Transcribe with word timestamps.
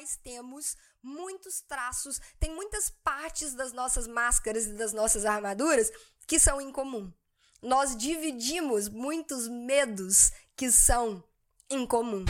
nós 0.00 0.16
temos 0.16 0.78
muitos 1.02 1.60
traços, 1.60 2.18
tem 2.38 2.50
muitas 2.54 2.88
partes 2.88 3.52
das 3.52 3.70
nossas 3.70 4.06
máscaras 4.06 4.64
e 4.64 4.72
das 4.72 4.94
nossas 4.94 5.26
armaduras 5.26 5.92
que 6.26 6.38
são 6.38 6.58
em 6.58 6.72
comum. 6.72 7.12
Nós 7.60 7.94
dividimos 7.94 8.88
muitos 8.88 9.46
medos 9.46 10.32
que 10.56 10.70
são 10.72 11.22
em 11.68 11.86
comum. 11.86 12.24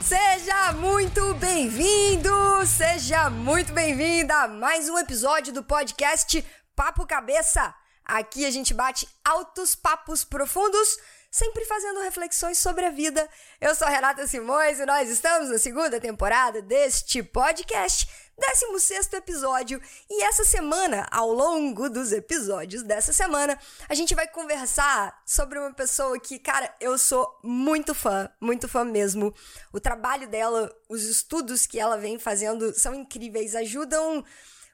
Seja 0.00 0.72
muito 0.74 1.34
bem-vindo, 1.34 2.30
seja 2.64 3.28
muito 3.28 3.72
bem-vinda 3.72 4.44
a 4.44 4.46
mais 4.46 4.88
um 4.88 4.96
episódio 4.98 5.52
do 5.52 5.64
podcast 5.64 6.44
Papo 6.76 7.04
Cabeça. 7.04 7.74
Aqui 8.06 8.46
a 8.46 8.50
gente 8.52 8.72
bate 8.72 9.08
altos 9.24 9.74
papos 9.74 10.22
profundos, 10.22 10.96
sempre 11.28 11.64
fazendo 11.64 12.00
reflexões 12.02 12.56
sobre 12.56 12.86
a 12.86 12.90
vida. 12.90 13.28
Eu 13.60 13.74
sou 13.74 13.88
Renata 13.88 14.28
Simões 14.28 14.78
e 14.78 14.86
nós 14.86 15.10
estamos 15.10 15.50
na 15.50 15.58
segunda 15.58 16.00
temporada 16.00 16.62
deste 16.62 17.20
podcast 17.20 18.08
16 18.38 19.12
episódio. 19.14 19.82
E 20.08 20.22
essa 20.22 20.44
semana, 20.44 21.08
ao 21.10 21.32
longo 21.32 21.90
dos 21.90 22.12
episódios 22.12 22.84
dessa 22.84 23.12
semana, 23.12 23.58
a 23.88 23.94
gente 23.94 24.14
vai 24.14 24.28
conversar 24.28 25.20
sobre 25.26 25.58
uma 25.58 25.74
pessoa 25.74 26.16
que, 26.20 26.38
cara, 26.38 26.72
eu 26.80 26.96
sou 26.96 27.40
muito 27.42 27.92
fã, 27.92 28.30
muito 28.40 28.68
fã 28.68 28.84
mesmo. 28.84 29.34
O 29.72 29.80
trabalho 29.80 30.28
dela, 30.28 30.72
os 30.88 31.02
estudos 31.02 31.66
que 31.66 31.80
ela 31.80 31.98
vem 31.98 32.20
fazendo 32.20 32.72
são 32.72 32.94
incríveis, 32.94 33.56
ajudam 33.56 34.24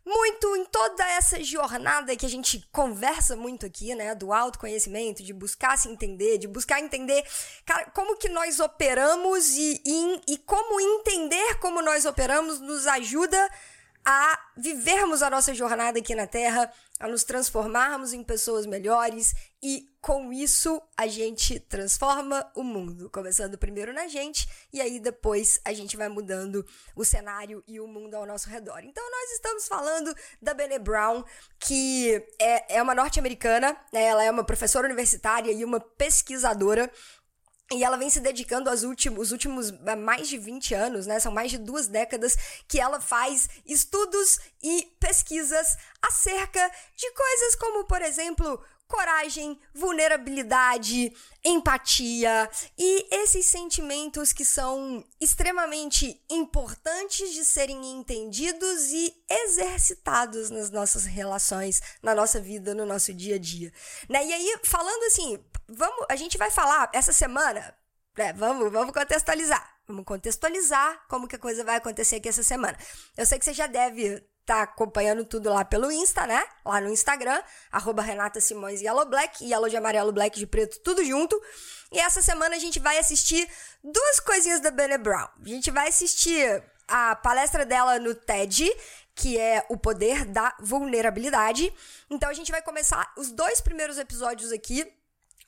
muito 0.04 0.56
em 0.56 0.64
toda 0.64 1.06
essa 1.12 1.42
jornada 1.42 2.16
que 2.16 2.26
a 2.26 2.28
gente 2.28 2.66
conversa 2.72 3.36
muito 3.36 3.64
aqui, 3.64 3.94
né? 3.94 4.14
Do 4.14 4.32
autoconhecimento, 4.32 5.22
de 5.22 5.32
buscar 5.32 5.78
se 5.78 5.88
entender, 5.88 6.38
de 6.38 6.48
buscar 6.48 6.80
entender, 6.80 7.24
cara, 7.64 7.90
como 7.90 8.16
que 8.16 8.28
nós 8.28 8.58
operamos 8.58 9.50
e, 9.50 9.80
e, 9.84 10.20
e 10.34 10.38
como 10.38 10.80
entender 10.80 11.58
como 11.60 11.80
nós 11.80 12.04
operamos 12.04 12.60
nos 12.60 12.86
ajuda 12.86 13.50
a 14.04 14.38
vivermos 14.56 15.22
a 15.22 15.30
nossa 15.30 15.54
jornada 15.54 16.00
aqui 16.00 16.14
na 16.14 16.26
Terra, 16.26 16.72
a 16.98 17.06
nos 17.06 17.22
transformarmos 17.22 18.12
em 18.12 18.24
pessoas 18.24 18.66
melhores 18.66 19.34
e 19.62 19.91
com 20.02 20.32
isso 20.32 20.82
a 20.96 21.06
gente 21.06 21.60
transforma 21.60 22.50
o 22.56 22.64
mundo, 22.64 23.08
começando 23.08 23.56
primeiro 23.56 23.92
na 23.92 24.08
gente 24.08 24.48
e 24.72 24.80
aí 24.80 24.98
depois 24.98 25.60
a 25.64 25.72
gente 25.72 25.96
vai 25.96 26.08
mudando 26.08 26.66
o 26.96 27.04
cenário 27.04 27.62
e 27.68 27.78
o 27.78 27.86
mundo 27.86 28.16
ao 28.16 28.26
nosso 28.26 28.50
redor. 28.50 28.80
Então 28.82 29.08
nós 29.08 29.30
estamos 29.30 29.68
falando 29.68 30.12
da 30.42 30.52
Bene 30.52 30.80
Brown, 30.80 31.22
que 31.60 32.20
é, 32.40 32.78
é 32.78 32.82
uma 32.82 32.96
norte-americana, 32.96 33.76
né? 33.92 34.02
ela 34.02 34.24
é 34.24 34.30
uma 34.30 34.42
professora 34.42 34.88
universitária 34.88 35.52
e 35.52 35.64
uma 35.64 35.78
pesquisadora 35.78 36.90
e 37.72 37.82
ela 37.84 37.96
vem 37.96 38.10
se 38.10 38.20
dedicando 38.20 38.68
aos 38.68 38.82
últimos, 38.82 39.28
os 39.28 39.32
últimos 39.32 39.70
eh, 39.70 39.96
mais 39.96 40.28
de 40.28 40.36
20 40.36 40.74
anos, 40.74 41.06
né? 41.06 41.18
São 41.18 41.32
mais 41.32 41.50
de 41.50 41.56
duas 41.56 41.86
décadas 41.86 42.36
que 42.68 42.78
ela 42.78 43.00
faz 43.00 43.48
estudos 43.64 44.40
e 44.62 44.94
pesquisas 45.00 45.78
acerca 46.02 46.70
de 46.94 47.10
coisas 47.12 47.54
como, 47.54 47.84
por 47.84 48.02
exemplo, 48.02 48.62
coragem, 48.92 49.58
vulnerabilidade, 49.72 51.16
empatia 51.42 52.48
e 52.76 53.06
esses 53.22 53.46
sentimentos 53.46 54.34
que 54.34 54.44
são 54.44 55.02
extremamente 55.18 56.22
importantes 56.28 57.32
de 57.32 57.42
serem 57.42 57.92
entendidos 57.92 58.90
e 58.90 59.14
exercitados 59.28 60.50
nas 60.50 60.70
nossas 60.70 61.06
relações, 61.06 61.80
na 62.02 62.14
nossa 62.14 62.38
vida, 62.38 62.74
no 62.74 62.84
nosso 62.84 63.14
dia 63.14 63.36
a 63.36 63.38
dia. 63.38 63.72
Né? 64.10 64.26
E 64.26 64.32
aí, 64.34 64.58
falando 64.62 65.04
assim, 65.04 65.42
vamos, 65.66 66.04
a 66.10 66.14
gente 66.14 66.36
vai 66.36 66.50
falar 66.50 66.90
essa 66.92 67.14
semana, 67.14 67.74
né, 68.14 68.34
vamos, 68.34 68.70
vamos 68.70 68.92
contextualizar. 68.92 69.72
Vamos 69.88 70.04
contextualizar 70.04 71.02
como 71.08 71.26
que 71.26 71.34
a 71.34 71.38
coisa 71.38 71.64
vai 71.64 71.76
acontecer 71.76 72.16
aqui 72.16 72.28
essa 72.28 72.42
semana. 72.42 72.78
Eu 73.16 73.26
sei 73.26 73.38
que 73.38 73.44
você 73.44 73.52
já 73.52 73.66
deve 73.66 74.22
tá 74.44 74.62
acompanhando 74.62 75.24
tudo 75.24 75.50
lá 75.50 75.64
pelo 75.64 75.90
Insta, 75.90 76.26
né? 76.26 76.44
Lá 76.64 76.80
no 76.80 76.90
Instagram, 76.90 77.40
arroba 77.70 78.02
Renata 78.02 78.40
Simões 78.40 78.80
Yellow 78.80 79.06
Black, 79.06 79.44
Yellow 79.44 79.68
de 79.68 79.76
amarelo, 79.76 80.12
Black 80.12 80.38
de 80.38 80.46
preto, 80.46 80.80
tudo 80.80 81.04
junto. 81.04 81.40
E 81.90 81.98
essa 81.98 82.22
semana 82.22 82.56
a 82.56 82.58
gente 82.58 82.80
vai 82.80 82.98
assistir 82.98 83.48
duas 83.82 84.20
coisinhas 84.20 84.60
da 84.60 84.70
Bene 84.70 84.98
Brown. 84.98 85.28
A 85.44 85.48
gente 85.48 85.70
vai 85.70 85.88
assistir 85.88 86.62
a 86.88 87.14
palestra 87.16 87.64
dela 87.64 87.98
no 87.98 88.14
TED, 88.14 88.70
que 89.14 89.38
é 89.38 89.64
o 89.68 89.76
poder 89.76 90.24
da 90.24 90.56
vulnerabilidade. 90.60 91.72
Então 92.10 92.28
a 92.28 92.34
gente 92.34 92.50
vai 92.50 92.62
começar 92.62 93.12
os 93.16 93.30
dois 93.30 93.60
primeiros 93.60 93.98
episódios 93.98 94.52
aqui 94.52 94.90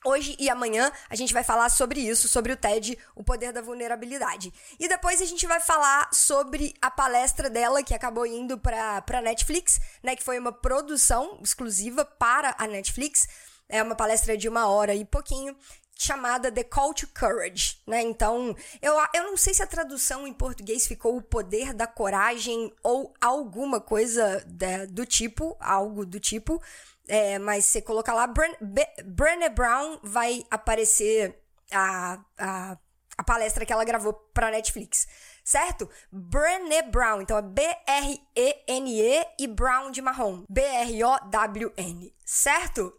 Hoje 0.05 0.35
e 0.37 0.51
amanhã 0.51 0.91
a 1.09 1.15
gente 1.15 1.33
vai 1.33 1.43
falar 1.43 1.67
sobre 1.69 1.99
isso, 1.99 2.27
sobre 2.27 2.51
o 2.51 2.55
TED, 2.55 2.95
o 3.15 3.23
poder 3.23 3.51
da 3.51 3.59
vulnerabilidade. 3.59 4.53
E 4.79 4.87
depois 4.87 5.19
a 5.19 5.25
gente 5.25 5.47
vai 5.47 5.59
falar 5.59 6.07
sobre 6.13 6.75
a 6.79 6.91
palestra 6.91 7.49
dela 7.49 7.81
que 7.81 7.93
acabou 7.93 8.23
indo 8.23 8.55
para 8.55 9.01
para 9.01 9.19
Netflix, 9.19 9.79
né, 10.03 10.15
que 10.15 10.23
foi 10.23 10.37
uma 10.37 10.51
produção 10.51 11.39
exclusiva 11.41 12.05
para 12.05 12.55
a 12.59 12.67
Netflix. 12.67 13.27
É 13.67 13.81
uma 13.81 13.95
palestra 13.95 14.37
de 14.37 14.47
uma 14.47 14.67
hora 14.67 14.93
e 14.93 15.03
pouquinho 15.03 15.57
chamada 15.97 16.51
The 16.51 16.63
Call 16.63 16.93
to 16.93 17.07
Courage, 17.17 17.79
né? 17.87 18.01
Então, 18.01 18.55
eu, 18.81 18.93
eu 19.13 19.23
não 19.23 19.37
sei 19.37 19.53
se 19.53 19.63
a 19.63 19.67
tradução 19.67 20.27
em 20.27 20.33
português 20.33 20.85
ficou 20.85 21.15
o 21.15 21.21
poder 21.21 21.73
da 21.73 21.87
coragem 21.87 22.71
ou 22.83 23.13
alguma 23.19 23.79
coisa 23.79 24.45
do 24.89 25.05
tipo, 25.05 25.55
algo 25.59 26.05
do 26.05 26.19
tipo, 26.19 26.61
é, 27.07 27.39
mas 27.39 27.65
você 27.65 27.81
colocar 27.81 28.13
lá 28.13 28.27
Brené 28.27 29.49
Brown, 29.49 29.99
vai 30.03 30.43
aparecer 30.49 31.39
a, 31.71 32.19
a, 32.37 32.77
a 33.17 33.23
palestra 33.23 33.65
que 33.65 33.73
ela 33.73 33.83
gravou 33.83 34.13
para 34.33 34.51
Netflix, 34.51 35.07
certo? 35.45 35.87
Brené 36.11 36.81
Brown, 36.81 37.21
então 37.21 37.37
é 37.37 37.41
B-R-E-N-E 37.41 39.25
e 39.39 39.47
Brown 39.47 39.91
de 39.91 40.01
marrom, 40.01 40.43
B-R-O-W-N, 40.49 42.13
certo? 42.25 42.91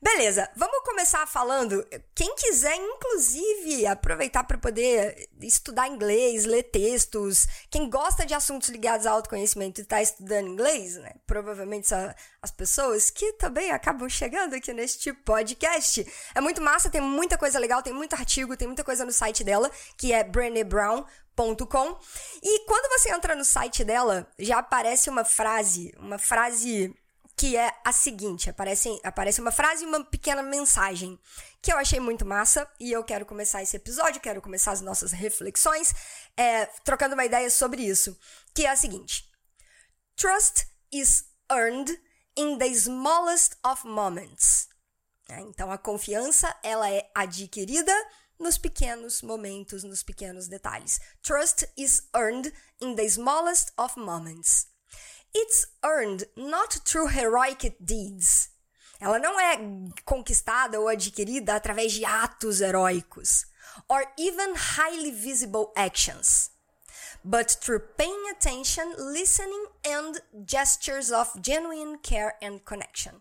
Beleza, 0.00 0.50
vamos 0.56 0.80
começar 0.84 1.26
falando. 1.26 1.86
Quem 2.14 2.34
quiser, 2.34 2.74
inclusive, 2.76 3.86
aproveitar 3.86 4.44
para 4.44 4.58
poder 4.58 5.28
estudar 5.40 5.88
inglês, 5.88 6.44
ler 6.44 6.64
textos, 6.64 7.46
quem 7.70 7.88
gosta 7.88 8.26
de 8.26 8.34
assuntos 8.34 8.68
ligados 8.68 9.06
ao 9.06 9.14
autoconhecimento 9.14 9.80
e 9.80 9.82
está 9.82 10.02
estudando 10.02 10.48
inglês, 10.48 10.96
né? 10.96 11.12
Provavelmente 11.26 11.88
são 11.88 12.12
as 12.42 12.50
pessoas 12.50 13.10
que 13.10 13.32
também 13.34 13.70
acabam 13.70 14.08
chegando 14.08 14.54
aqui 14.54 14.72
neste 14.72 15.12
podcast. 15.12 16.06
É 16.34 16.40
muito 16.40 16.60
massa, 16.60 16.90
tem 16.90 17.00
muita 17.00 17.38
coisa 17.38 17.58
legal, 17.58 17.80
tem 17.80 17.92
muito 17.92 18.14
artigo, 18.14 18.56
tem 18.56 18.66
muita 18.66 18.84
coisa 18.84 19.04
no 19.04 19.12
site 19.12 19.44
dela, 19.44 19.70
que 19.96 20.12
é 20.12 20.24
brennebrown.com. 21.36 21.98
E 22.42 22.64
quando 22.66 22.98
você 22.98 23.12
entra 23.12 23.34
no 23.34 23.44
site 23.44 23.84
dela, 23.84 24.30
já 24.38 24.58
aparece 24.58 25.10
uma 25.10 25.24
frase, 25.24 25.92
uma 25.98 26.18
frase 26.18 26.94
que 27.36 27.56
é 27.56 27.72
a 27.84 27.92
seguinte: 27.92 28.50
aparece, 28.50 29.00
aparece 29.02 29.40
uma 29.40 29.52
frase 29.52 29.84
e 29.84 29.86
uma 29.86 30.04
pequena 30.04 30.42
mensagem 30.42 31.18
que 31.60 31.72
eu 31.72 31.76
achei 31.76 32.00
muito 32.00 32.24
massa 32.24 32.68
e 32.78 32.92
eu 32.92 33.04
quero 33.04 33.24
começar 33.24 33.62
esse 33.62 33.76
episódio, 33.76 34.20
quero 34.20 34.42
começar 34.42 34.72
as 34.72 34.80
nossas 34.80 35.12
reflexões 35.12 35.92
é, 36.36 36.66
trocando 36.84 37.14
uma 37.14 37.24
ideia 37.24 37.50
sobre 37.50 37.82
isso, 37.82 38.18
que 38.54 38.66
é 38.66 38.70
a 38.70 38.76
seguinte: 38.76 39.28
Trust 40.16 40.66
is 40.92 41.24
earned 41.50 41.92
in 42.36 42.58
the 42.58 42.68
smallest 42.68 43.56
of 43.64 43.86
moments. 43.86 44.68
É, 45.28 45.40
então 45.40 45.70
a 45.70 45.78
confiança 45.78 46.54
ela 46.62 46.90
é 46.90 47.10
adquirida 47.14 47.94
nos 48.42 48.58
pequenos 48.58 49.22
momentos, 49.22 49.84
nos 49.84 50.02
pequenos 50.02 50.48
detalhes. 50.48 51.00
Trust 51.22 51.64
is 51.76 52.02
earned 52.14 52.52
in 52.80 52.96
the 52.96 53.08
smallest 53.08 53.72
of 53.78 53.96
moments. 53.96 54.66
It's 55.34 55.66
earned 55.82 56.24
not 56.36 56.80
through 56.84 57.08
heroic 57.08 57.76
deeds. 57.80 58.50
Ela 59.00 59.18
não 59.18 59.40
é 59.40 59.58
conquistada 60.04 60.78
ou 60.78 60.88
adquirida 60.88 61.56
através 61.56 61.92
de 61.92 62.04
atos 62.04 62.60
heróicos, 62.60 63.46
or 63.88 64.04
even 64.16 64.54
highly 64.54 65.10
visible 65.10 65.72
actions, 65.74 66.50
but 67.24 67.48
through 67.60 67.80
paying 67.96 68.28
attention, 68.30 68.94
listening 68.98 69.66
and 69.84 70.20
gestures 70.46 71.10
of 71.10 71.30
genuine 71.40 71.98
care 71.98 72.36
and 72.40 72.60
connection. 72.64 73.20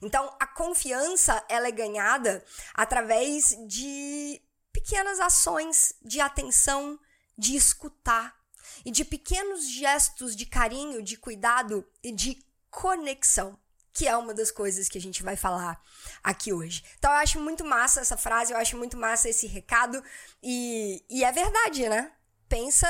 Então, 0.00 0.34
a 0.40 0.46
confiança 0.46 1.44
ela 1.48 1.68
é 1.68 1.72
ganhada 1.72 2.42
através 2.74 3.54
de 3.66 4.40
pequenas 4.78 5.18
ações 5.18 5.92
de 6.00 6.20
atenção, 6.20 6.98
de 7.36 7.56
escutar, 7.56 8.38
e 8.84 8.92
de 8.92 9.04
pequenos 9.04 9.68
gestos 9.68 10.36
de 10.36 10.46
carinho, 10.46 11.02
de 11.02 11.16
cuidado 11.16 11.84
e 12.02 12.12
de 12.12 12.40
conexão, 12.70 13.58
que 13.92 14.06
é 14.06 14.16
uma 14.16 14.32
das 14.32 14.52
coisas 14.52 14.88
que 14.88 14.96
a 14.96 15.00
gente 15.00 15.22
vai 15.22 15.34
falar 15.34 15.82
aqui 16.22 16.52
hoje. 16.52 16.84
Então 16.96 17.10
eu 17.10 17.16
acho 17.18 17.40
muito 17.40 17.64
massa 17.64 18.00
essa 18.00 18.16
frase, 18.16 18.52
eu 18.52 18.58
acho 18.58 18.76
muito 18.76 18.96
massa 18.96 19.28
esse 19.28 19.48
recado 19.48 20.02
e, 20.40 21.04
e 21.10 21.24
é 21.24 21.32
verdade, 21.32 21.88
né? 21.88 22.12
Pensa 22.48 22.88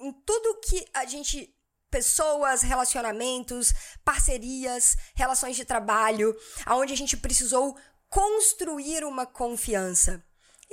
em 0.00 0.12
tudo 0.12 0.60
que 0.60 0.84
a 0.92 1.04
gente 1.04 1.54
pessoas, 1.90 2.62
relacionamentos, 2.62 3.72
parcerias, 4.04 4.96
relações 5.14 5.54
de 5.54 5.64
trabalho, 5.64 6.36
aonde 6.66 6.92
a 6.92 6.96
gente 6.96 7.16
precisou 7.16 7.78
construir 8.08 9.04
uma 9.04 9.24
confiança. 9.24 10.20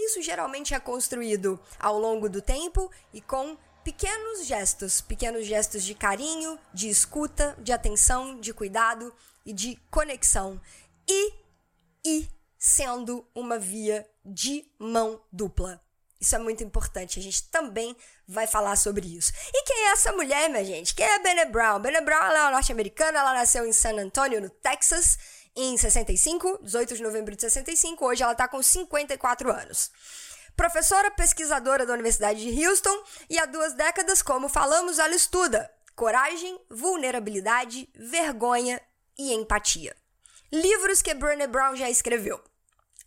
Isso 0.06 0.22
geralmente 0.22 0.74
é 0.74 0.80
construído 0.80 1.60
ao 1.80 1.98
longo 2.00 2.30
do 2.30 2.42
tempo 2.42 2.92
e 3.14 3.22
com 3.22 3.58
pequenos 3.84 4.46
gestos, 4.46 5.02
pequenos 5.02 5.46
gestos 5.46 5.84
de 5.84 5.94
carinho, 5.94 6.60
de 6.74 6.90
escuta, 6.90 7.56
de 7.60 7.72
atenção, 7.72 8.40
de 8.40 8.54
cuidado 8.54 9.14
e 9.46 9.54
de 9.54 9.76
conexão. 9.90 10.60
E, 11.08 11.34
e 12.06 12.30
sendo 12.58 13.26
uma 13.34 13.58
via 13.58 14.08
de 14.26 14.66
mão 14.80 15.22
dupla. 15.32 15.82
Isso 16.20 16.36
é 16.36 16.40
muito 16.40 16.64
importante. 16.64 17.20
A 17.20 17.22
gente 17.22 17.50
também 17.50 17.96
vai 18.28 18.46
falar 18.46 18.76
sobre 18.76 19.18
isso. 19.18 19.34
E 19.52 19.64
quem 19.64 19.88
é 19.88 19.92
essa 19.92 20.12
mulher, 20.14 20.48
minha 20.50 20.64
gente? 20.64 20.94
Quem 20.94 21.06
é 21.06 21.18
Bene 21.18 21.46
Brown? 21.46 21.80
Bene 21.80 22.02
Brown 22.02 22.32
é 22.32 22.42
uma 22.42 22.52
norte-americana, 22.52 23.20
ela 23.20 23.34
nasceu 23.34 23.66
em 23.66 23.74
San 23.74 24.00
Antonio, 24.00 24.40
no 24.40 24.50
Texas, 24.50 25.18
em 25.56 25.78
65, 25.78 26.60
18 26.64 26.96
de 26.96 27.04
novembro 27.04 27.36
de 27.36 27.42
65. 27.42 28.06
Hoje 28.06 28.24
ela 28.24 28.32
está 28.32 28.48
com 28.48 28.62
54 28.62 29.52
anos. 29.52 29.92
Professora 30.56 31.10
pesquisadora 31.12 31.86
da 31.86 31.94
Universidade 31.94 32.40
de 32.40 32.66
Houston 32.66 33.04
e 33.30 33.40
há 33.40 33.46
duas 33.46 33.74
décadas, 33.74 34.22
como 34.22 34.50
falamos, 34.50 35.00
ela 35.00 35.16
estuda 35.16 35.72
coragem, 35.96 36.60
vulnerabilidade, 36.70 37.88
vergonha 37.94 38.82
e 39.18 39.34
empatia. 39.34 39.96
Livros 40.52 41.02
que 41.02 41.14
Brené 41.14 41.48
Brown 41.48 41.76
já 41.76 41.90
escreveu. 41.90 42.42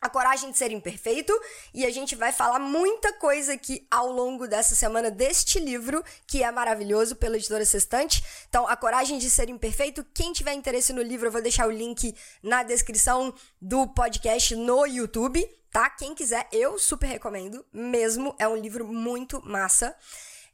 A 0.04 0.10
Coragem 0.10 0.50
de 0.50 0.58
Ser 0.58 0.70
Imperfeito, 0.70 1.32
e 1.72 1.86
a 1.86 1.90
gente 1.90 2.14
vai 2.14 2.30
falar 2.30 2.58
muita 2.58 3.10
coisa 3.14 3.54
aqui 3.54 3.86
ao 3.90 4.12
longo 4.12 4.46
dessa 4.46 4.74
semana 4.74 5.10
deste 5.10 5.58
livro, 5.58 6.04
que 6.26 6.42
é 6.42 6.52
maravilhoso, 6.52 7.16
pela 7.16 7.36
editora 7.36 7.64
Sextante. 7.64 8.22
Então, 8.46 8.68
A 8.68 8.76
Coragem 8.76 9.16
de 9.16 9.30
Ser 9.30 9.48
Imperfeito, 9.48 10.04
quem 10.12 10.34
tiver 10.34 10.52
interesse 10.52 10.92
no 10.92 11.00
livro, 11.00 11.28
eu 11.28 11.32
vou 11.32 11.40
deixar 11.40 11.66
o 11.66 11.70
link 11.70 12.14
na 12.42 12.62
descrição 12.62 13.34
do 13.58 13.86
podcast 13.94 14.54
no 14.54 14.84
YouTube, 14.84 15.42
tá? 15.72 15.88
Quem 15.88 16.14
quiser, 16.14 16.46
eu 16.52 16.78
super 16.78 17.06
recomendo, 17.06 17.64
mesmo. 17.72 18.36
É 18.38 18.46
um 18.46 18.56
livro 18.56 18.86
muito 18.86 19.40
massa. 19.42 19.96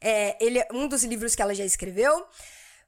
É, 0.00 0.36
ele 0.40 0.60
é 0.60 0.68
um 0.72 0.86
dos 0.86 1.02
livros 1.02 1.34
que 1.34 1.42
ela 1.42 1.56
já 1.56 1.64
escreveu. 1.64 2.24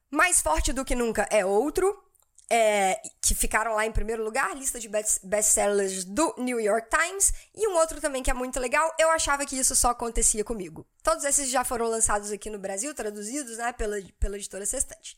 Mais 0.08 0.40
Forte 0.40 0.72
do 0.72 0.84
que 0.84 0.94
Nunca 0.94 1.26
é 1.28 1.44
outro 1.44 2.00
é, 2.50 3.00
que 3.20 3.34
ficaram 3.34 3.74
lá 3.74 3.86
em 3.86 3.92
primeiro 3.92 4.22
lugar, 4.22 4.54
lista 4.54 4.78
de 4.78 4.88
best-sellers 4.88 6.04
do 6.04 6.34
New 6.38 6.60
York 6.60 6.88
Times, 6.88 7.32
e 7.54 7.68
um 7.68 7.76
outro 7.76 8.00
também 8.00 8.22
que 8.22 8.30
é 8.30 8.34
muito 8.34 8.60
legal, 8.60 8.94
eu 8.98 9.10
achava 9.10 9.46
que 9.46 9.58
isso 9.58 9.74
só 9.74 9.90
acontecia 9.90 10.44
comigo. 10.44 10.86
Todos 11.02 11.24
esses 11.24 11.48
já 11.48 11.64
foram 11.64 11.86
lançados 11.86 12.30
aqui 12.30 12.50
no 12.50 12.58
Brasil, 12.58 12.94
traduzidos 12.94 13.56
né, 13.56 13.72
pela, 13.72 13.96
pela 14.18 14.36
editora 14.36 14.66
Sextante. 14.66 15.16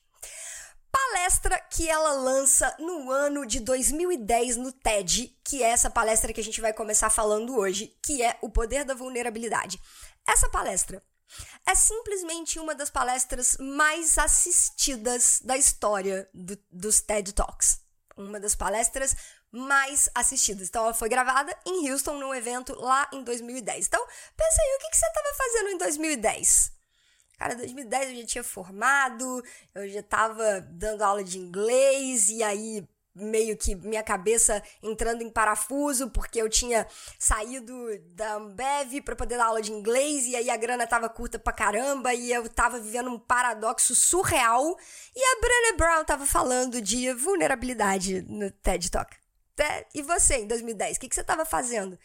Palestra 0.91 1.61
que 1.71 1.89
ela 1.89 2.13
lança 2.13 2.75
no 2.79 3.11
ano 3.11 3.45
de 3.45 3.59
2010 3.59 4.57
no 4.57 4.71
TED, 4.71 5.37
que 5.43 5.61
é 5.61 5.71
essa 5.71 5.91
palestra 5.91 6.33
que 6.33 6.41
a 6.41 6.45
gente 6.45 6.61
vai 6.61 6.73
começar 6.73 7.11
falando 7.11 7.57
hoje, 7.57 7.97
que 8.01 8.23
é 8.23 8.39
o 8.41 8.49
poder 8.49 8.85
da 8.85 8.95
vulnerabilidade. 8.95 9.81
Essa 10.27 10.49
palestra 10.49 11.03
é 11.67 11.75
simplesmente 11.75 12.59
uma 12.59 12.75
das 12.75 12.91
palestras 12.91 13.57
mais 13.59 14.19
assistidas 14.19 15.41
da 15.43 15.57
história 15.57 16.29
do, 16.33 16.59
dos 16.71 17.01
TED 17.01 17.33
Talks. 17.33 17.81
Uma 18.17 18.39
das 18.39 18.55
palestras 18.55 19.17
mais 19.51 20.09
assistidas. 20.15 20.69
Então, 20.69 20.85
ela 20.85 20.95
foi 20.95 21.09
gravada 21.09 21.57
em 21.65 21.91
Houston, 21.91 22.15
num 22.15 22.35
evento 22.35 22.75
lá 22.75 23.09
em 23.13 23.23
2010. 23.23 23.87
Então, 23.87 24.05
pensa 24.37 24.63
aí, 24.63 24.77
o 24.77 24.79
que, 24.81 24.91
que 24.91 24.97
você 24.97 25.07
estava 25.07 25.35
fazendo 25.37 25.69
em 25.71 25.79
2010? 25.79 26.73
Cara, 27.39 27.55
em 27.55 27.59
2010 27.59 28.11
eu 28.11 28.17
já 28.21 28.27
tinha 28.27 28.45
formado, 28.45 29.45
eu 29.75 29.89
já 29.89 30.01
estava 30.01 30.61
dando 30.61 31.03
aula 31.03 31.23
de 31.23 31.39
inglês, 31.39 32.29
e 32.31 32.43
aí 32.43 32.87
meio 33.15 33.57
que 33.57 33.75
minha 33.75 34.03
cabeça 34.03 34.63
entrando 34.83 35.23
em 35.23 35.31
parafuso 35.31 36.11
porque 36.11 36.41
eu 36.41 36.49
tinha 36.49 36.87
saído 37.19 37.75
da 38.15 38.35
Ambev 38.35 39.01
para 39.05 39.15
poder 39.15 39.37
dar 39.37 39.47
aula 39.47 39.63
de 39.63 39.73
inglês 39.73 40.27
e 40.27 40.35
aí 40.35 40.51
a 40.51 40.57
grana 40.57 40.87
tava 40.87 41.09
curta 41.09 41.39
pra 41.39 41.53
caramba 41.53 42.13
e 42.13 42.33
eu 42.33 42.49
tava 42.49 42.81
vivendo 42.81 43.11
um 43.11 43.19
paradoxo 43.19 43.95
surreal 43.95 44.77
e 45.15 45.21
a 45.21 45.41
Brené 45.41 45.77
Brown 45.77 46.05
tava 46.05 46.27
falando 46.27 46.81
de 46.81 47.13
vulnerabilidade 47.13 48.23
no 48.23 48.51
TED 48.51 48.91
Talk. 48.91 49.17
E 49.95 50.03
você, 50.03 50.39
em 50.39 50.47
2010, 50.49 50.97
o 50.97 51.01
que, 51.01 51.09
que 51.09 51.15
você 51.15 51.23
tava 51.23 51.45
fazendo? 51.45 51.97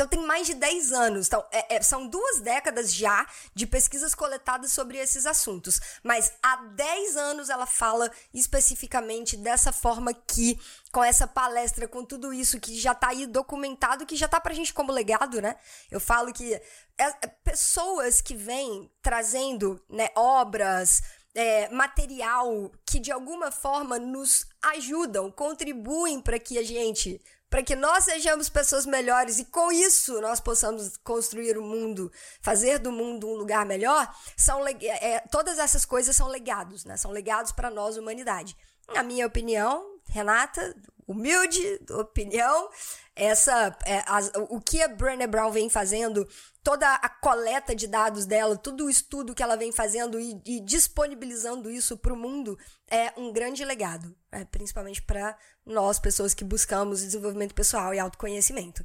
Então 0.00 0.08
tem 0.08 0.26
mais 0.26 0.46
de 0.46 0.54
10 0.54 0.92
anos. 0.92 1.26
Então, 1.26 1.44
é, 1.52 1.76
é, 1.76 1.82
são 1.82 2.06
duas 2.06 2.40
décadas 2.40 2.90
já 2.90 3.26
de 3.54 3.66
pesquisas 3.66 4.14
coletadas 4.14 4.72
sobre 4.72 4.96
esses 4.96 5.26
assuntos. 5.26 5.78
Mas 6.02 6.32
há 6.42 6.56
10 6.56 7.18
anos 7.18 7.50
ela 7.50 7.66
fala 7.66 8.10
especificamente 8.32 9.36
dessa 9.36 9.72
forma 9.72 10.14
que, 10.14 10.58
com 10.90 11.04
essa 11.04 11.26
palestra, 11.26 11.86
com 11.86 12.02
tudo 12.02 12.32
isso 12.32 12.58
que 12.58 12.80
já 12.80 12.92
está 12.92 13.08
aí 13.08 13.26
documentado, 13.26 14.06
que 14.06 14.16
já 14.16 14.24
está 14.24 14.40
pra 14.40 14.54
gente 14.54 14.72
como 14.72 14.90
legado, 14.90 15.42
né? 15.42 15.54
Eu 15.90 16.00
falo 16.00 16.32
que 16.32 16.54
é, 16.54 16.62
é, 16.96 17.26
pessoas 17.44 18.22
que 18.22 18.34
vêm 18.34 18.90
trazendo 19.02 19.84
né, 19.86 20.08
obras, 20.16 21.02
é, 21.34 21.68
material 21.68 22.72
que 22.86 22.98
de 22.98 23.12
alguma 23.12 23.52
forma 23.52 23.98
nos 23.98 24.46
ajudam, 24.62 25.30
contribuem 25.30 26.22
para 26.22 26.38
que 26.38 26.56
a 26.56 26.62
gente 26.62 27.20
para 27.50 27.64
que 27.64 27.74
nós 27.74 28.04
sejamos 28.04 28.48
pessoas 28.48 28.86
melhores 28.86 29.40
e 29.40 29.44
com 29.44 29.72
isso 29.72 30.20
nós 30.20 30.38
possamos 30.38 30.96
construir 30.98 31.58
o 31.58 31.62
um 31.62 31.68
mundo, 31.68 32.10
fazer 32.40 32.78
do 32.78 32.92
mundo 32.92 33.28
um 33.28 33.34
lugar 33.34 33.66
melhor, 33.66 34.08
são 34.36 34.66
é, 34.66 35.18
todas 35.30 35.58
essas 35.58 35.84
coisas 35.84 36.14
são 36.14 36.28
legados, 36.28 36.84
né? 36.84 36.96
São 36.96 37.10
legados 37.10 37.50
para 37.50 37.68
nós, 37.68 37.96
humanidade. 37.96 38.56
Na 38.94 39.02
minha 39.02 39.26
opinião, 39.26 39.99
Renata, 40.10 40.74
humilde 41.06 41.80
opinião, 41.90 42.68
essa 43.16 43.76
é, 43.84 44.02
o 44.48 44.60
que 44.60 44.80
a 44.80 44.88
Brené 44.88 45.26
Brown 45.26 45.50
vem 45.50 45.68
fazendo, 45.68 46.26
toda 46.62 46.86
a 46.94 47.08
coleta 47.08 47.74
de 47.74 47.86
dados 47.86 48.26
dela, 48.26 48.56
todo 48.56 48.84
o 48.84 48.90
estudo 48.90 49.34
que 49.34 49.42
ela 49.42 49.56
vem 49.56 49.72
fazendo 49.72 50.20
e, 50.20 50.40
e 50.44 50.60
disponibilizando 50.60 51.70
isso 51.70 51.96
para 51.96 52.12
o 52.12 52.16
mundo 52.16 52.56
é 52.88 53.12
um 53.16 53.32
grande 53.32 53.64
legado, 53.64 54.14
né? 54.30 54.46
principalmente 54.50 55.02
para 55.02 55.36
nós, 55.66 55.98
pessoas 55.98 56.32
que 56.32 56.44
buscamos 56.44 57.00
desenvolvimento 57.00 57.54
pessoal 57.54 57.92
e 57.92 57.98
autoconhecimento. 57.98 58.84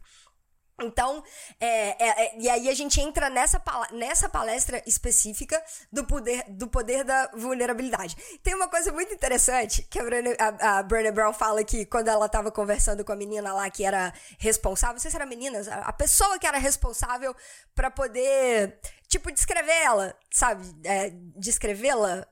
Então, 0.81 1.23
é, 1.59 2.05
é, 2.05 2.25
é, 2.25 2.37
e 2.37 2.49
aí 2.49 2.69
a 2.69 2.73
gente 2.73 2.99
entra 2.99 3.29
nessa, 3.29 3.61
nessa 3.91 4.27
palestra 4.27 4.83
específica 4.85 5.61
do 5.91 6.05
poder, 6.05 6.43
do 6.49 6.67
poder 6.67 7.05
da 7.05 7.31
vulnerabilidade. 7.33 8.15
Tem 8.43 8.53
uma 8.53 8.67
coisa 8.67 8.91
muito 8.91 9.13
interessante 9.13 9.83
que 9.83 9.97
a 9.97 10.03
Brené, 10.03 10.35
a, 10.37 10.79
a 10.79 10.83
Brené 10.83 11.11
Brown 11.11 11.31
fala 11.31 11.63
que 11.63 11.85
quando 11.85 12.09
ela 12.09 12.25
estava 12.25 12.51
conversando 12.51 13.05
com 13.05 13.13
a 13.13 13.15
menina 13.15 13.53
lá 13.53 13.69
que 13.69 13.85
era 13.85 14.13
responsável, 14.37 14.95
não 14.95 14.99
sei 14.99 15.11
se 15.11 15.17
era 15.17 15.25
menina, 15.25 15.61
a, 15.71 15.89
a 15.89 15.93
pessoa 15.93 16.37
que 16.37 16.45
era 16.45 16.57
responsável 16.57 17.33
para 17.73 17.89
poder, 17.89 18.77
tipo, 19.07 19.31
descrever 19.31 19.81
ela, 19.81 20.13
sabe? 20.29 20.65
É, 20.83 21.09
descrevê-la 21.37 22.27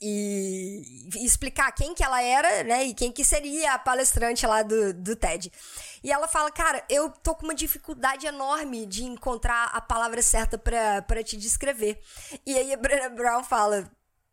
e, 0.00 1.08
e, 1.14 1.24
explicar 1.24 1.72
quem 1.72 1.94
que 1.94 2.04
ela 2.04 2.22
era, 2.22 2.62
né, 2.64 2.84
e 2.84 2.94
quem 2.94 3.10
que 3.10 3.24
seria 3.24 3.74
a 3.74 3.78
palestrante 3.78 4.46
lá 4.46 4.62
do, 4.62 4.92
do 4.92 5.16
TED. 5.16 5.50
E 6.02 6.12
ela 6.12 6.28
fala, 6.28 6.50
cara, 6.50 6.84
eu 6.88 7.10
tô 7.10 7.34
com 7.34 7.44
uma 7.44 7.54
dificuldade 7.54 8.26
enorme 8.26 8.86
de 8.86 9.04
encontrar 9.04 9.70
a 9.72 9.80
palavra 9.80 10.22
certa 10.22 10.58
para 10.58 11.22
te 11.24 11.36
descrever. 11.36 12.00
E 12.44 12.56
aí 12.56 12.72
a 12.72 12.76
Brené 12.76 13.08
Brown 13.08 13.42
fala, 13.42 13.90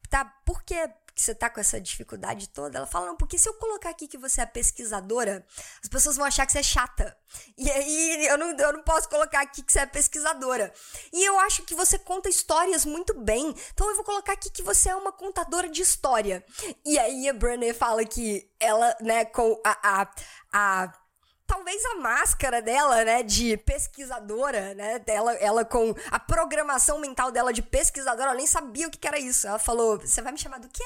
tá, 0.09 0.25
por 0.45 0.63
que 0.63 0.75
que 1.13 1.21
você 1.21 1.35
tá 1.35 1.49
com 1.49 1.59
essa 1.59 1.79
dificuldade 1.79 2.49
toda? 2.49 2.77
Ela 2.77 2.87
fala, 2.87 3.07
não, 3.07 3.17
porque 3.17 3.37
se 3.37 3.47
eu 3.47 3.53
colocar 3.55 3.89
aqui 3.89 4.07
que 4.07 4.17
você 4.17 4.41
é 4.41 4.45
pesquisadora, 4.45 5.45
as 5.81 5.89
pessoas 5.89 6.15
vão 6.15 6.25
achar 6.25 6.45
que 6.45 6.51
você 6.51 6.59
é 6.59 6.63
chata. 6.63 7.17
E 7.57 7.69
aí 7.69 8.25
eu 8.27 8.37
não, 8.37 8.51
eu 8.57 8.73
não 8.73 8.83
posso 8.83 9.07
colocar 9.09 9.41
aqui 9.41 9.61
que 9.61 9.71
você 9.71 9.79
é 9.79 9.85
pesquisadora. 9.85 10.73
E 11.11 11.23
eu 11.23 11.39
acho 11.39 11.63
que 11.63 11.75
você 11.75 11.99
conta 11.99 12.29
histórias 12.29 12.85
muito 12.85 13.13
bem. 13.13 13.53
Então 13.73 13.89
eu 13.89 13.95
vou 13.95 14.03
colocar 14.03 14.33
aqui 14.33 14.49
que 14.49 14.63
você 14.63 14.89
é 14.89 14.95
uma 14.95 15.11
contadora 15.11 15.69
de 15.69 15.81
história. 15.81 16.43
E 16.85 16.97
aí 16.97 17.29
a 17.29 17.33
Brené 17.33 17.73
fala 17.73 18.03
que 18.05 18.49
ela, 18.59 18.95
né, 19.01 19.25
com 19.25 19.59
a, 19.63 20.01
a, 20.01 20.11
a 20.51 21.02
talvez 21.45 21.83
a 21.85 21.95
máscara 21.95 22.61
dela, 22.61 23.03
né, 23.03 23.23
de 23.23 23.57
pesquisadora, 23.57 24.73
né, 24.73 24.99
dela, 24.99 25.33
ela 25.35 25.65
com 25.65 25.93
a 26.11 26.19
programação 26.19 26.99
mental 26.99 27.31
dela 27.31 27.53
de 27.53 27.61
pesquisadora, 27.61 28.29
ela 28.29 28.37
nem 28.37 28.47
sabia 28.47 28.87
o 28.87 28.91
que, 28.91 28.97
que 28.97 29.07
era 29.07 29.19
isso. 29.19 29.47
Ela 29.47 29.59
falou: 29.59 29.99
"Você 29.99 30.21
vai 30.21 30.31
me 30.31 30.39
chamar 30.39 30.59
do 30.59 30.69
quê?" 30.69 30.83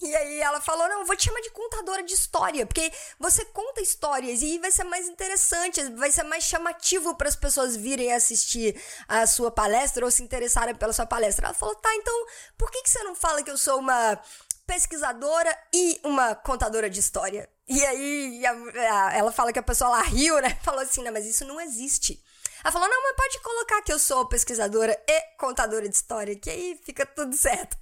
E 0.00 0.16
aí 0.16 0.40
ela 0.40 0.60
falou: 0.60 0.88
"Não, 0.88 1.04
vou 1.04 1.16
te 1.16 1.24
chamar 1.24 1.40
de 1.40 1.50
contadora 1.50 2.02
de 2.02 2.12
história, 2.12 2.66
porque 2.66 2.92
você 3.18 3.44
conta 3.46 3.80
histórias 3.80 4.42
e 4.42 4.58
vai 4.58 4.70
ser 4.70 4.84
mais 4.84 5.08
interessante, 5.08 5.82
vai 5.90 6.10
ser 6.10 6.24
mais 6.24 6.44
chamativo 6.44 7.14
para 7.14 7.28
as 7.28 7.36
pessoas 7.36 7.76
virem 7.76 8.12
assistir 8.12 8.80
a 9.08 9.26
sua 9.26 9.50
palestra 9.50 10.04
ou 10.04 10.10
se 10.10 10.22
interessarem 10.22 10.74
pela 10.74 10.92
sua 10.92 11.06
palestra." 11.06 11.46
Ela 11.46 11.54
falou: 11.54 11.74
"Tá, 11.76 11.94
então, 11.94 12.26
por 12.56 12.70
que 12.70 12.82
que 12.82 12.90
você 12.90 13.02
não 13.02 13.14
fala 13.14 13.42
que 13.42 13.50
eu 13.50 13.58
sou 13.58 13.78
uma 13.78 14.20
pesquisadora 14.66 15.56
e 15.72 16.00
uma 16.02 16.34
contadora 16.34 16.90
de 16.90 17.00
história. 17.00 17.48
E 17.68 17.84
aí 17.84 18.46
a, 18.46 18.52
a, 18.52 19.16
ela 19.16 19.32
fala 19.32 19.52
que 19.52 19.58
a 19.58 19.62
pessoa 19.62 19.90
lá 19.90 20.02
riu, 20.02 20.40
né? 20.40 20.58
Falou 20.62 20.80
assim: 20.80 21.02
não, 21.02 21.12
mas 21.12 21.26
isso 21.26 21.44
não 21.44 21.60
existe. 21.60 22.22
Ela 22.62 22.72
falou: 22.72 22.88
não, 22.88 23.02
mas 23.02 23.16
pode 23.16 23.40
colocar 23.40 23.82
que 23.82 23.92
eu 23.92 23.98
sou 23.98 24.28
pesquisadora 24.28 24.98
e 25.08 25.20
contadora 25.36 25.88
de 25.88 25.94
história, 25.94 26.36
que 26.36 26.50
aí 26.50 26.80
fica 26.84 27.04
tudo 27.04 27.36
certo. 27.36 27.76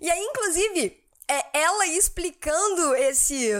E 0.00 0.10
aí, 0.10 0.20
inclusive, 0.20 1.02
é 1.28 1.58
ela 1.58 1.86
explicando 1.86 2.94
esse 2.94 3.52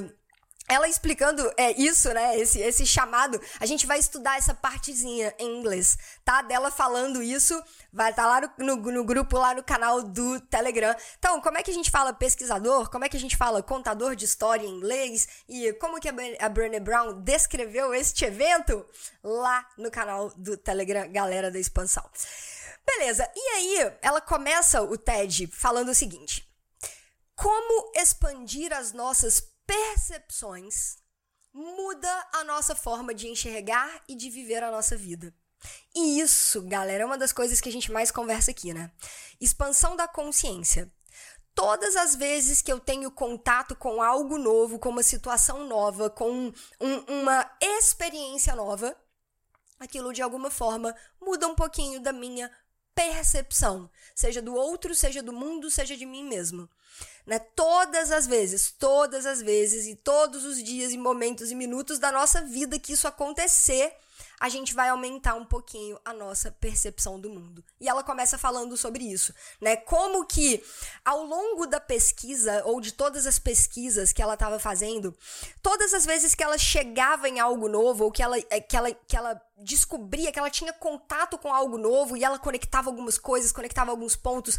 ela 0.66 0.88
explicando 0.88 1.52
é 1.59 1.73
isso, 1.78 2.12
né? 2.14 2.38
Esse, 2.38 2.59
esse 2.59 2.87
chamado. 2.87 3.40
A 3.61 3.66
gente 3.66 3.87
vai 3.87 3.99
estudar 3.99 4.38
essa 4.38 4.54
partezinha 4.54 5.35
em 5.38 5.59
inglês, 5.59 5.99
tá? 6.25 6.40
Dela 6.40 6.71
falando 6.71 7.23
isso. 7.23 7.62
Vai 7.92 8.11
estar 8.11 8.23
tá 8.23 8.28
lá 8.28 8.40
no, 8.59 8.76
no, 8.76 8.92
no, 8.92 9.04
grupo, 9.04 9.37
lá 9.37 9.54
no 9.54 9.62
canal 9.62 10.02
do 10.02 10.40
Telegram. 10.40 10.94
Então, 11.18 11.40
como 11.42 11.59
é 11.59 11.62
que 11.62 11.71
a 11.71 11.75
gente 11.75 11.90
fala 11.90 12.14
pesquisador? 12.14 12.90
Como 12.90 13.04
é 13.04 13.09
que 13.11 13.16
a 13.16 13.21
gente 13.21 13.37
fala 13.37 13.62
contador 13.62 14.16
de 14.16 14.25
história 14.25 14.66
em 14.66 14.71
inglês? 14.71 15.28
E 15.47 15.73
como 15.75 16.00
que 16.00 16.09
a 16.09 16.49
Brené 16.49 16.80
Brown 16.80 17.21
descreveu 17.21 17.92
este 17.92 18.25
evento? 18.25 18.87
Lá 19.23 19.68
no 19.76 19.90
canal 19.90 20.30
do 20.37 20.56
Telegram, 20.56 21.11
galera 21.12 21.50
da 21.50 21.59
expansão. 21.59 22.04
Beleza, 22.87 23.30
e 23.35 23.49
aí 23.49 23.92
ela 24.02 24.21
começa 24.21 24.83
o 24.83 24.97
TED 24.97 25.47
falando 25.47 25.90
o 25.90 25.94
seguinte: 25.94 26.47
Como 27.35 27.92
expandir 27.97 28.73
as 28.73 28.92
nossas 28.92 29.54
percepções 29.66 30.99
muda 31.52 32.28
a 32.33 32.44
nossa 32.44 32.75
forma 32.75 33.14
de 33.14 33.28
enxergar 33.28 34.02
e 34.09 34.16
de 34.16 34.28
viver 34.28 34.62
a 34.62 34.71
nossa 34.71 34.97
vida. 34.97 35.33
E 35.94 36.21
isso, 36.21 36.62
galera, 36.62 37.04
é 37.04 37.06
uma 37.06 37.16
das 37.16 37.33
coisas 37.33 37.61
que 37.61 37.68
a 37.68 37.73
gente 37.73 37.92
mais 37.92 38.11
conversa 38.11 38.50
aqui, 38.50 38.75
né? 38.75 38.90
Expansão 39.40 39.97
da 39.97 40.06
consciência. 40.09 40.92
Todas 41.54 41.94
as 41.94 42.16
vezes 42.16 42.61
que 42.61 42.73
eu 42.73 42.80
tenho 42.80 43.11
contato 43.11 43.76
com 43.76 44.02
algo 44.02 44.37
novo, 44.37 44.78
com 44.78 44.88
uma 44.88 45.04
situação 45.04 45.66
nova, 45.66 46.11
com 46.11 46.52
um, 46.80 46.99
uma 47.21 47.49
experiência 47.62 48.56
nova, 48.56 48.94
aquilo 49.78 50.12
de 50.12 50.21
alguma 50.21 50.50
forma 50.50 50.94
muda 51.21 51.47
um 51.47 51.54
pouquinho 51.54 52.00
da 52.00 52.12
minha 52.12 52.50
percepção, 52.95 53.91
seja 54.15 54.41
do 54.41 54.55
outro, 54.55 54.95
seja 54.95 55.23
do 55.23 55.33
mundo, 55.33 55.71
seja 55.71 55.97
de 55.97 56.07
mim 56.07 56.25
mesmo. 56.25 56.69
Né? 57.27 57.39
Todas 57.39 58.11
as 58.11 58.27
vezes, 58.27 58.73
todas 58.79 59.27
as 59.27 59.41
vezes 59.43 59.87
e 59.87 59.97
todos 59.97 60.45
os 60.45 60.63
dias 60.63 60.93
e 60.93 60.99
momentos 60.99 61.51
e 61.51 61.55
minutos 61.55 61.99
da 61.99 62.13
nossa 62.13 62.43
vida 62.43 62.79
que 62.79 62.93
isso 62.93 63.09
acontecer, 63.09 63.95
a 64.45 64.49
gente 64.51 64.75
vai 64.75 64.91
aumentar 64.91 65.37
um 65.37 65.45
pouquinho 65.47 65.99
a 66.05 66.13
nossa 66.13 66.51
percepção 66.51 67.19
do 67.19 67.31
mundo. 67.31 67.65
E 67.81 67.89
ela 67.89 68.05
começa 68.05 68.37
falando 68.37 68.77
sobre 68.77 69.03
isso, 69.03 69.33
né? 69.59 69.75
Como 69.75 70.27
que 70.27 70.63
ao 71.03 71.25
longo 71.25 71.67
da 71.67 71.81
pesquisa 71.81 72.63
ou 72.67 72.79
de 72.79 72.93
todas 72.93 73.27
as 73.27 73.39
pesquisas 73.39 74.13
que 74.13 74.21
ela 74.21 74.35
estava 74.35 74.59
fazendo, 74.59 75.17
todas 75.63 75.95
as 75.95 76.05
vezes 76.05 76.35
que 76.35 76.43
ela 76.43 76.59
chegava 76.59 77.27
em 77.27 77.41
algo 77.41 77.71
novo 77.71 78.05
ou 78.05 78.13
que 78.13 78.23
ela 78.23 78.39
eh, 78.39 78.61
que 78.61 78.77
ela 78.77 78.93
que 78.93 79.17
ela 79.17 79.41
descobria 79.57 80.31
que 80.31 80.39
ela 80.39 80.51
tinha 80.51 80.75
contato 80.75 81.39
com 81.39 81.51
algo 81.51 81.79
novo 81.79 82.15
e 82.15 82.23
ela 82.23 82.39
conectava 82.39 82.91
algumas 82.91 83.17
coisas, 83.17 83.51
conectava 83.51 83.93
alguns 83.93 84.15
pontos, 84.15 84.59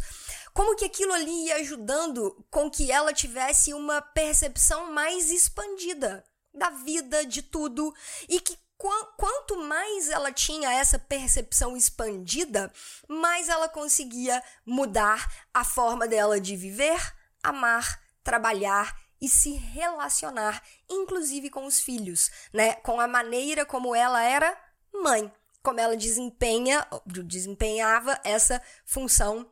como 0.52 0.74
que 0.74 0.84
aquilo 0.84 1.12
ali 1.12 1.44
ia 1.46 1.58
ajudando 1.58 2.44
com 2.50 2.68
que 2.68 2.90
ela 2.90 3.12
tivesse 3.12 3.72
uma 3.72 4.02
percepção 4.02 4.90
mais 4.90 5.30
expandida 5.30 6.24
da 6.52 6.70
vida, 6.70 7.24
de 7.24 7.42
tudo, 7.42 7.94
e 8.28 8.40
que 8.40 8.58
quanto 8.78 9.56
mais 9.56 10.08
ela 10.08 10.30
tinha 10.32 10.72
essa 10.72 10.98
percepção 10.98 11.76
expandida, 11.76 12.72
mais 13.08 13.48
ela 13.48 13.68
conseguia 13.68 14.42
mudar 14.64 15.46
a 15.52 15.64
forma 15.64 16.06
dela 16.06 16.40
de 16.40 16.56
viver, 16.56 17.00
amar, 17.42 18.00
trabalhar 18.22 18.94
e 19.20 19.28
se 19.28 19.52
relacionar, 19.52 20.62
inclusive 20.88 21.48
com 21.48 21.64
os 21.64 21.80
filhos, 21.80 22.30
né? 22.52 22.74
Com 22.74 23.00
a 23.00 23.08
maneira 23.08 23.64
como 23.64 23.94
ela 23.94 24.22
era 24.22 24.56
mãe, 24.92 25.32
como 25.62 25.80
ela 25.80 25.96
desempenha, 25.96 26.86
desempenhava 27.06 28.20
essa 28.22 28.62
função 28.84 29.50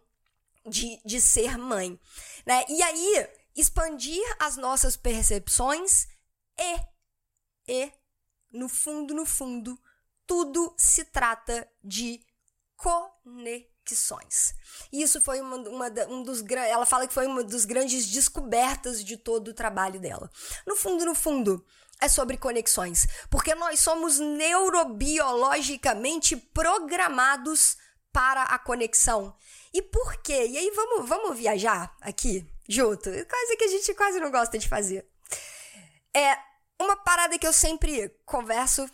de, 0.67 1.01
de 1.05 1.21
ser 1.21 1.57
mãe, 1.57 1.99
né? 2.47 2.65
E 2.69 2.83
aí 2.83 3.29
expandir 3.57 4.23
as 4.39 4.57
nossas 4.57 4.97
percepções 4.97 6.09
e 6.59 6.95
e 7.67 7.91
no 8.55 8.69
fundo, 8.69 9.13
no 9.13 9.27
fundo, 9.27 9.77
tudo 10.27 10.75
se 10.79 11.05
trata 11.05 11.69
de 11.83 12.25
conexões. 12.77 14.55
E 14.93 15.03
isso 15.03 15.21
foi 15.21 15.41
uma, 15.41 15.57
uma, 15.57 15.89
um 16.09 16.23
dos 16.23 16.45
ela 16.51 16.87
fala 16.87 17.09
que 17.09 17.13
foi 17.13 17.27
uma 17.27 17.43
das 17.43 17.65
grandes 17.65 18.07
descobertas 18.07 19.03
de 19.05 19.17
todo 19.17 19.49
o 19.49 19.55
trabalho 19.55 19.99
dela. 20.01 20.31
No 20.67 20.77
fundo, 20.77 21.05
no 21.05 21.15
fundo, 21.15 21.65
é 22.01 22.09
sobre 22.09 22.37
conexões, 22.37 23.07
porque 23.31 23.55
nós 23.55 23.79
somos 23.81 24.19
neurobiologicamente 24.19 26.37
programados 26.37 27.77
para 28.13 28.43
a 28.45 28.59
conexão. 28.59 29.35
E 29.73 29.81
por 29.83 30.17
quê? 30.19 30.47
E 30.47 30.57
aí 30.57 30.71
vamos, 30.71 31.09
vamos 31.09 31.37
viajar 31.37 31.97
aqui 32.01 32.47
junto, 32.69 33.11
coisa 33.11 33.57
que 33.59 33.65
a 33.65 33.69
gente 33.69 33.93
quase 33.95 34.21
não 34.21 34.31
gosta 34.31 34.57
de 34.59 34.69
fazer. 34.69 35.05
É 36.15 36.39
uma 36.81 36.97
parada 36.97 37.39
que 37.39 37.47
eu 37.47 37.53
sempre 37.53 38.09
converso, 38.25 38.89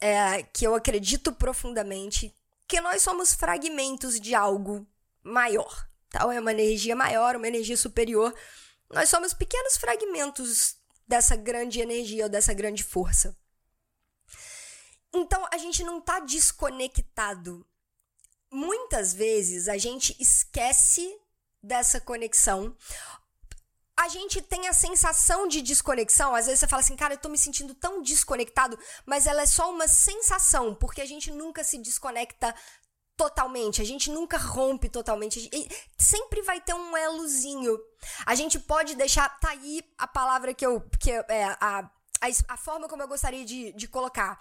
é, 0.00 0.42
que 0.42 0.66
eu 0.66 0.74
acredito 0.74 1.32
profundamente, 1.32 2.34
que 2.68 2.80
nós 2.80 3.02
somos 3.02 3.34
fragmentos 3.34 4.20
de 4.20 4.34
algo 4.34 4.86
maior. 5.22 5.88
Tal 6.10 6.30
é 6.30 6.40
uma 6.40 6.52
energia 6.52 6.94
maior, 6.94 7.36
uma 7.36 7.48
energia 7.48 7.76
superior. 7.76 8.34
Nós 8.90 9.08
somos 9.08 9.34
pequenos 9.34 9.76
fragmentos 9.76 10.76
dessa 11.06 11.36
grande 11.36 11.80
energia 11.80 12.24
ou 12.24 12.30
dessa 12.30 12.54
grande 12.54 12.82
força. 12.82 13.36
Então 15.12 15.46
a 15.52 15.58
gente 15.58 15.82
não 15.82 15.98
está 15.98 16.20
desconectado. 16.20 17.66
Muitas 18.50 19.12
vezes 19.12 19.68
a 19.68 19.76
gente 19.76 20.16
esquece 20.20 21.18
dessa 21.62 22.00
conexão 22.00 22.76
a 23.98 24.08
gente 24.08 24.42
tem 24.42 24.68
a 24.68 24.72
sensação 24.72 25.48
de 25.48 25.62
desconexão. 25.62 26.34
Às 26.34 26.46
vezes 26.46 26.60
você 26.60 26.68
fala 26.68 26.80
assim, 26.80 26.96
cara, 26.96 27.14
eu 27.14 27.18
tô 27.18 27.28
me 27.28 27.38
sentindo 27.38 27.74
tão 27.74 28.02
desconectado, 28.02 28.78
mas 29.06 29.26
ela 29.26 29.42
é 29.42 29.46
só 29.46 29.70
uma 29.70 29.88
sensação, 29.88 30.74
porque 30.74 31.00
a 31.00 31.06
gente 31.06 31.30
nunca 31.30 31.64
se 31.64 31.78
desconecta 31.78 32.54
totalmente, 33.16 33.80
a 33.80 33.84
gente 33.84 34.10
nunca 34.10 34.36
rompe 34.36 34.90
totalmente. 34.90 35.50
Sempre 35.98 36.42
vai 36.42 36.60
ter 36.60 36.74
um 36.74 36.96
elozinho. 36.96 37.78
A 38.26 38.34
gente 38.34 38.58
pode 38.58 38.94
deixar. 38.94 39.28
Tá 39.40 39.50
aí 39.50 39.82
a 39.96 40.06
palavra 40.06 40.52
que 40.52 40.66
eu. 40.66 40.82
Que 41.00 41.12
é, 41.12 41.44
a, 41.58 41.90
a, 42.20 42.28
a 42.48 42.56
forma 42.56 42.88
como 42.88 43.02
eu 43.02 43.08
gostaria 43.08 43.44
de, 43.44 43.72
de 43.72 43.88
colocar 43.88 44.38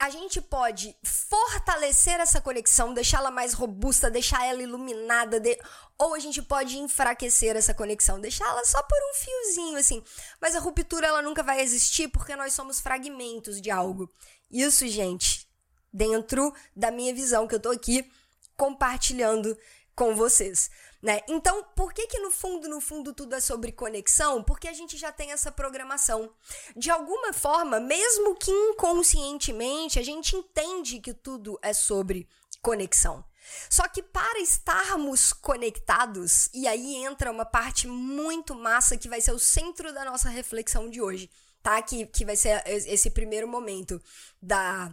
a 0.00 0.08
gente 0.08 0.40
pode 0.40 0.96
fortalecer 1.04 2.18
essa 2.18 2.40
conexão, 2.40 2.94
deixá-la 2.94 3.30
mais 3.30 3.52
robusta, 3.52 4.10
deixar 4.10 4.46
ela 4.46 4.62
iluminada, 4.62 5.38
de... 5.38 5.58
ou 5.98 6.14
a 6.14 6.18
gente 6.18 6.40
pode 6.40 6.78
enfraquecer 6.78 7.54
essa 7.54 7.74
conexão, 7.74 8.18
deixá-la 8.18 8.64
só 8.64 8.82
por 8.82 8.98
um 8.98 9.14
fiozinho 9.14 9.76
assim. 9.76 10.02
Mas 10.40 10.56
a 10.56 10.58
ruptura 10.58 11.06
ela 11.06 11.20
nunca 11.20 11.42
vai 11.42 11.60
existir 11.60 12.08
porque 12.08 12.34
nós 12.34 12.54
somos 12.54 12.80
fragmentos 12.80 13.60
de 13.60 13.70
algo. 13.70 14.10
Isso, 14.50 14.88
gente, 14.88 15.46
dentro 15.92 16.50
da 16.74 16.90
minha 16.90 17.14
visão 17.14 17.46
que 17.46 17.54
eu 17.54 17.60
tô 17.60 17.70
aqui 17.70 18.10
compartilhando 18.56 19.54
com 19.94 20.16
vocês. 20.16 20.70
Né? 21.02 21.20
Então, 21.28 21.64
por 21.74 21.94
que 21.94 22.06
que 22.06 22.18
no 22.18 22.30
fundo, 22.30 22.68
no 22.68 22.80
fundo 22.80 23.14
tudo 23.14 23.34
é 23.34 23.40
sobre 23.40 23.72
conexão? 23.72 24.42
Porque 24.42 24.68
a 24.68 24.72
gente 24.72 24.98
já 24.98 25.10
tem 25.10 25.32
essa 25.32 25.50
programação. 25.50 26.30
De 26.76 26.90
alguma 26.90 27.32
forma, 27.32 27.80
mesmo 27.80 28.34
que 28.36 28.50
inconscientemente, 28.50 29.98
a 29.98 30.02
gente 30.02 30.36
entende 30.36 31.00
que 31.00 31.14
tudo 31.14 31.58
é 31.62 31.72
sobre 31.72 32.28
conexão. 32.60 33.24
Só 33.68 33.88
que 33.88 34.02
para 34.02 34.38
estarmos 34.40 35.32
conectados, 35.32 36.50
e 36.52 36.68
aí 36.68 36.96
entra 36.96 37.30
uma 37.30 37.46
parte 37.46 37.88
muito 37.88 38.54
massa 38.54 38.96
que 38.96 39.08
vai 39.08 39.20
ser 39.20 39.32
o 39.32 39.38
centro 39.38 39.92
da 39.94 40.04
nossa 40.04 40.28
reflexão 40.28 40.90
de 40.90 41.00
hoje, 41.00 41.30
tá? 41.62 41.80
Que, 41.80 42.06
que 42.06 42.24
vai 42.24 42.36
ser 42.36 42.62
esse 42.66 43.10
primeiro 43.10 43.48
momento 43.48 44.00
da 44.40 44.92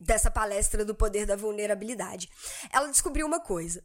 dessa 0.00 0.32
palestra 0.32 0.84
do 0.84 0.96
poder 0.96 1.24
da 1.26 1.36
vulnerabilidade. 1.36 2.28
Ela 2.72 2.88
descobriu 2.88 3.24
uma 3.24 3.38
coisa. 3.38 3.84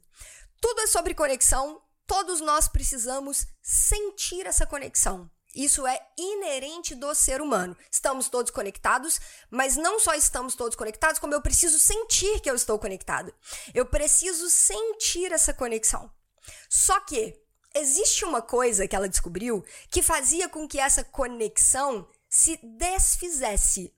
Tudo 0.59 0.81
é 0.81 0.87
sobre 0.87 1.13
conexão, 1.13 1.81
todos 2.05 2.41
nós 2.41 2.67
precisamos 2.67 3.45
sentir 3.61 4.45
essa 4.47 4.65
conexão. 4.65 5.29
Isso 5.55 5.87
é 5.87 5.99
inerente 6.17 6.93
do 6.93 7.13
ser 7.15 7.41
humano. 7.41 7.75
Estamos 7.91 8.29
todos 8.29 8.51
conectados, 8.51 9.19
mas 9.49 9.75
não 9.75 9.99
só 9.99 10.13
estamos 10.13 10.55
todos 10.55 10.75
conectados, 10.75 11.19
como 11.19 11.33
eu 11.33 11.41
preciso 11.41 11.79
sentir 11.79 12.39
que 12.41 12.49
eu 12.49 12.55
estou 12.55 12.77
conectado. 12.77 13.33
Eu 13.73 13.85
preciso 13.85 14.49
sentir 14.49 15.31
essa 15.31 15.53
conexão. 15.53 16.11
Só 16.69 16.99
que 16.99 17.39
existe 17.73 18.23
uma 18.23 18.41
coisa 18.41 18.87
que 18.87 18.95
ela 18.95 19.09
descobriu 19.09 19.65
que 19.89 20.03
fazia 20.03 20.47
com 20.47 20.67
que 20.67 20.79
essa 20.79 21.03
conexão 21.03 22.07
se 22.29 22.57
desfizesse 22.63 23.93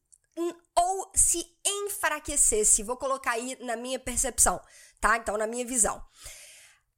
ou 0.75 1.11
se 1.13 1.45
enfraquecesse. 1.65 2.83
Vou 2.83 2.95
colocar 2.95 3.31
aí 3.31 3.57
na 3.59 3.75
minha 3.75 3.99
percepção, 3.99 4.61
tá? 5.01 5.17
Então, 5.17 5.37
na 5.37 5.45
minha 5.45 5.65
visão 5.65 6.01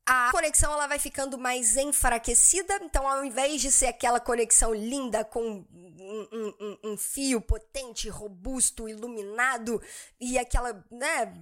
a 0.06 0.32
conexão 0.32 0.74
ela 0.74 0.88
vai 0.88 1.00
ficando 1.00 1.38
mais 1.38 1.78
enfraquecida. 1.78 2.80
Então, 2.82 3.08
ao 3.08 3.24
invés 3.24 3.62
de 3.62 3.72
ser 3.72 3.88
aquela 3.88 4.20
conexão 4.20 4.74
linda 4.74 5.24
com 5.24 5.66
um, 5.70 6.28
um, 6.32 6.78
um, 6.92 6.98
fio 6.98 7.40
potente, 7.40 8.10
robusto, 8.10 8.90
iluminado 8.90 9.82
e 10.20 10.38
aquela, 10.38 10.84
né, 10.92 11.34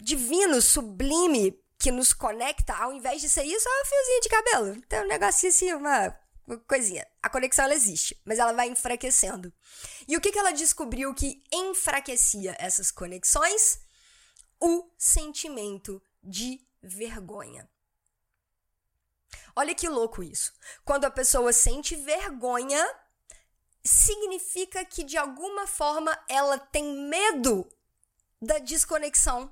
divino, 0.00 0.62
sublime 0.62 1.58
que 1.78 1.90
nos 1.90 2.12
conecta, 2.12 2.74
ao 2.74 2.92
invés 2.92 3.20
de 3.20 3.28
ser 3.28 3.44
isso, 3.44 3.68
é 3.68 3.82
um 3.82 3.84
fiozinho 3.84 4.20
de 4.20 4.28
cabelo. 4.28 4.82
Tem 4.82 5.00
um 5.00 5.08
negocinho 5.08 5.50
assim, 5.50 5.72
uma 5.74 6.16
coisinha. 6.66 7.06
A 7.22 7.28
conexão 7.28 7.64
ela 7.64 7.74
existe, 7.74 8.20
mas 8.24 8.38
ela 8.38 8.52
vai 8.52 8.68
enfraquecendo. 8.68 9.52
E 10.06 10.16
o 10.16 10.20
que, 10.20 10.30
que 10.30 10.38
ela 10.38 10.52
descobriu 10.52 11.12
que 11.12 11.42
enfraquecia 11.52 12.56
essas 12.58 12.90
conexões? 12.90 13.80
O 14.60 14.88
sentimento 14.96 16.00
de 16.22 16.60
vergonha. 16.82 17.68
Olha 19.56 19.74
que 19.74 19.88
louco 19.88 20.22
isso. 20.22 20.52
Quando 20.84 21.06
a 21.06 21.10
pessoa 21.10 21.50
sente 21.50 21.96
vergonha, 21.96 22.86
significa 23.82 24.84
que 24.84 25.02
de 25.02 25.16
alguma 25.16 25.66
forma 25.66 26.16
ela 26.28 26.58
tem 26.58 27.08
medo 27.08 27.66
da 28.40 28.58
desconexão. 28.58 29.50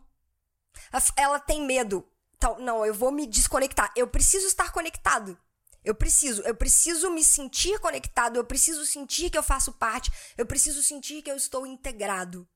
Ela 1.17 1.41
tem 1.41 1.63
medo. 1.63 2.07
Então, 2.37 2.59
não, 2.59 2.85
eu 2.85 2.93
vou 2.93 3.11
me 3.11 3.27
desconectar. 3.27 3.91
Eu 3.97 4.07
preciso 4.07 4.47
estar 4.47 4.71
conectado. 4.73 5.39
Eu 5.83 5.95
preciso, 5.95 6.43
eu 6.43 6.55
preciso 6.55 7.11
me 7.11 7.23
sentir 7.23 7.79
conectado, 7.79 8.37
eu 8.37 8.45
preciso 8.45 8.87
sentir 8.87 9.29
que 9.29 9.37
eu 9.37 9.43
faço 9.43 9.71
parte, 9.73 10.11
eu 10.37 10.47
preciso 10.47 10.83
sentir 10.83 11.21
que 11.21 11.31
eu 11.31 11.37
estou 11.37 11.67
integrado. 11.67 12.49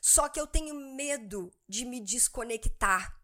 Só 0.00 0.26
que 0.28 0.40
eu 0.40 0.46
tenho 0.46 0.74
medo 0.74 1.52
de 1.68 1.84
me 1.84 2.00
desconectar. 2.00 3.14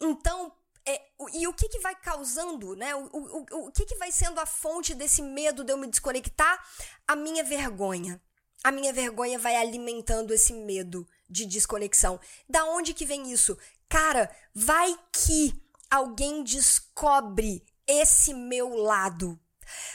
Então, 0.00 0.52
é, 0.88 1.02
e 1.34 1.46
o 1.46 1.52
que, 1.52 1.68
que 1.68 1.80
vai 1.80 1.94
causando, 1.94 2.74
né? 2.74 2.94
O, 2.94 3.08
o, 3.12 3.66
o 3.66 3.72
que, 3.72 3.84
que 3.84 3.96
vai 3.96 4.10
sendo 4.10 4.40
a 4.40 4.46
fonte 4.46 4.94
desse 4.94 5.20
medo 5.20 5.62
de 5.62 5.72
eu 5.72 5.76
me 5.76 5.86
desconectar? 5.86 6.64
A 7.06 7.14
minha 7.14 7.44
vergonha. 7.44 8.20
A 8.64 8.72
minha 8.72 8.92
vergonha 8.92 9.38
vai 9.38 9.54
alimentando 9.56 10.32
esse 10.32 10.52
medo 10.52 11.06
de 11.28 11.46
desconexão. 11.46 12.18
Da 12.48 12.64
onde 12.64 12.94
que 12.94 13.04
vem 13.04 13.30
isso? 13.30 13.56
Cara, 13.88 14.34
vai 14.54 14.98
que 15.12 15.62
alguém 15.90 16.42
descobre 16.42 17.64
esse 17.86 18.34
meu 18.34 18.74
lado. 18.74 19.38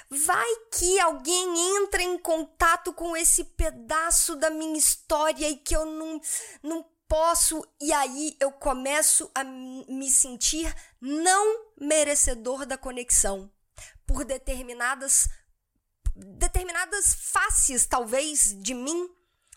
Vai 0.10 0.56
que 0.72 1.00
alguém 1.00 1.78
entra 1.78 2.04
em 2.04 2.18
contato 2.18 2.94
com 2.94 3.18
esse 3.18 3.44
pedaço 3.44 4.36
da 4.36 4.50
minha 4.50 4.78
história 4.78 5.50
e 5.50 5.58
que 5.58 5.76
eu 5.76 5.86
não, 5.86 6.22
não 6.62 6.86
posso, 7.14 7.64
e 7.80 7.94
aí 7.94 8.36
eu 8.40 8.52
começo 8.52 9.30
a 9.36 9.44
me 9.44 10.10
sentir 10.10 10.76
não 11.00 11.68
merecedor 11.80 12.66
da 12.66 12.76
conexão 12.76 13.52
por 14.04 14.26
determinadas 14.26 15.30
determinadas 16.16 17.14
faces 17.14 17.86
talvez 17.86 18.60
de 18.60 18.74
mim 18.74 19.08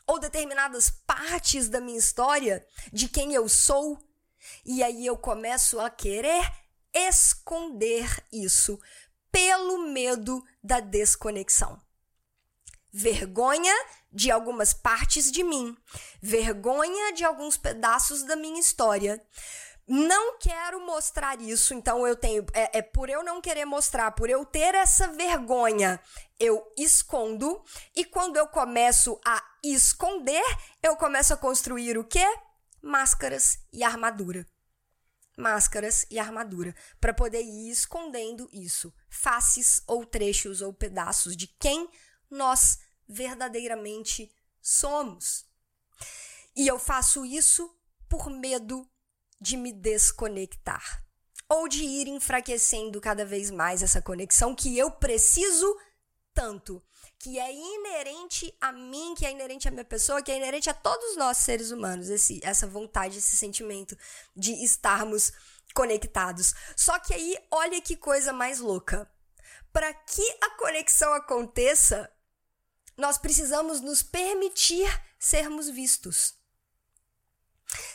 ou 0.06 0.18
determinadas 0.18 0.90
partes 0.90 1.70
da 1.70 1.80
minha 1.80 1.98
história, 1.98 2.62
de 2.92 3.08
quem 3.08 3.32
eu 3.32 3.48
sou, 3.48 3.98
e 4.62 4.82
aí 4.82 5.06
eu 5.06 5.16
começo 5.16 5.80
a 5.80 5.88
querer 5.88 6.52
esconder 6.92 8.22
isso 8.30 8.78
pelo 9.32 9.78
medo 9.88 10.44
da 10.62 10.78
desconexão 10.78 11.85
vergonha 12.96 13.74
de 14.10 14.30
algumas 14.30 14.72
partes 14.72 15.30
de 15.30 15.44
mim, 15.44 15.76
vergonha 16.22 17.12
de 17.12 17.24
alguns 17.24 17.58
pedaços 17.58 18.22
da 18.22 18.34
minha 18.34 18.58
história. 18.58 19.22
Não 19.86 20.38
quero 20.38 20.84
mostrar 20.84 21.40
isso, 21.40 21.74
então 21.74 22.06
eu 22.06 22.16
tenho. 22.16 22.44
É, 22.54 22.78
é, 22.78 22.82
por 22.82 23.08
eu 23.08 23.22
não 23.22 23.40
querer 23.40 23.66
mostrar, 23.66 24.10
por 24.12 24.30
eu 24.30 24.44
ter 24.44 24.74
essa 24.74 25.08
vergonha, 25.12 26.00
eu 26.40 26.60
escondo. 26.76 27.62
E 27.94 28.04
quando 28.04 28.36
eu 28.36 28.48
começo 28.48 29.20
a 29.24 29.40
esconder, 29.62 30.42
eu 30.82 30.96
começo 30.96 31.34
a 31.34 31.36
construir 31.36 31.98
o 31.98 32.04
quê? 32.04 32.26
Máscaras 32.82 33.58
e 33.72 33.84
armadura. 33.84 34.44
Máscaras 35.36 36.06
e 36.10 36.18
armadura. 36.18 36.74
Para 36.98 37.14
poder 37.14 37.42
ir 37.42 37.70
escondendo 37.70 38.48
isso. 38.52 38.92
Faces 39.08 39.82
ou 39.86 40.04
trechos 40.04 40.62
ou 40.62 40.72
pedaços 40.72 41.36
de 41.36 41.46
quem 41.46 41.88
nós 42.30 42.78
verdadeiramente 43.08 44.30
somos. 44.60 45.46
E 46.54 46.66
eu 46.66 46.78
faço 46.78 47.24
isso 47.24 47.74
por 48.08 48.30
medo 48.30 48.88
de 49.40 49.56
me 49.56 49.72
desconectar 49.72 51.04
ou 51.48 51.68
de 51.68 51.84
ir 51.84 52.08
enfraquecendo 52.08 53.00
cada 53.00 53.24
vez 53.24 53.50
mais 53.50 53.82
essa 53.82 54.02
conexão 54.02 54.54
que 54.54 54.76
eu 54.76 54.90
preciso 54.90 55.76
tanto, 56.34 56.82
que 57.18 57.38
é 57.38 57.50
inerente 57.50 58.54
a 58.60 58.70
mim, 58.70 59.14
que 59.16 59.24
é 59.24 59.30
inerente 59.30 59.66
à 59.66 59.70
minha 59.70 59.84
pessoa, 59.84 60.20
que 60.20 60.30
é 60.30 60.36
inerente 60.36 60.68
a 60.68 60.74
todos 60.74 61.16
nós 61.16 61.38
seres 61.38 61.70
humanos, 61.70 62.10
esse, 62.10 62.40
essa 62.42 62.66
vontade, 62.66 63.16
esse 63.16 63.36
sentimento 63.36 63.96
de 64.36 64.52
estarmos 64.62 65.32
conectados. 65.74 66.54
Só 66.76 66.98
que 66.98 67.14
aí, 67.14 67.38
olha 67.50 67.80
que 67.80 67.96
coisa 67.96 68.32
mais 68.34 68.60
louca. 68.60 69.10
Para 69.72 69.92
que 69.94 70.22
a 70.42 70.50
conexão 70.58 71.12
aconteça, 71.14 72.10
nós 72.96 73.18
precisamos 73.18 73.80
nos 73.80 74.02
permitir 74.02 74.88
sermos 75.18 75.68
vistos. 75.68 76.34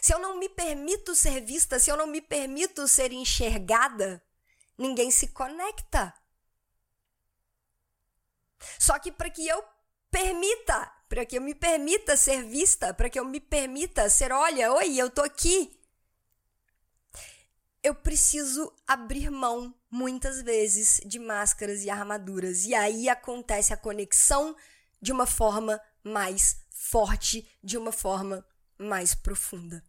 Se 0.01 0.13
eu 0.13 0.19
não 0.19 0.37
me 0.37 0.49
permito 0.49 1.15
ser 1.15 1.41
vista, 1.41 1.79
se 1.79 1.89
eu 1.89 1.97
não 1.97 2.07
me 2.07 2.21
permito 2.21 2.87
ser 2.87 3.11
enxergada, 3.11 4.23
ninguém 4.77 5.09
se 5.09 5.27
conecta. 5.29 6.13
Só 8.77 8.99
que 8.99 9.11
para 9.11 9.29
que 9.29 9.47
eu 9.47 9.63
permita, 10.09 10.91
para 11.07 11.25
que 11.25 11.37
eu 11.37 11.41
me 11.41 11.55
permita 11.55 12.17
ser 12.17 12.43
vista, 12.43 12.93
para 12.93 13.09
que 13.09 13.19
eu 13.19 13.25
me 13.25 13.39
permita 13.39 14.09
ser, 14.09 14.31
olha, 14.31 14.73
oi, 14.73 14.97
eu 14.97 15.09
tô 15.09 15.21
aqui. 15.21 15.79
Eu 17.81 17.95
preciso 17.95 18.71
abrir 18.85 19.31
mão 19.31 19.73
muitas 19.89 20.41
vezes 20.43 21.01
de 21.03 21.17
máscaras 21.17 21.83
e 21.83 21.89
armaduras. 21.89 22.65
E 22.65 22.75
aí 22.75 23.09
acontece 23.09 23.73
a 23.73 23.77
conexão 23.77 24.55
de 25.01 25.11
uma 25.11 25.25
forma 25.25 25.81
mais 26.03 26.57
forte, 26.69 27.47
de 27.63 27.77
uma 27.77 27.91
forma 27.91 28.45
mais 28.77 29.15
profunda. 29.15 29.83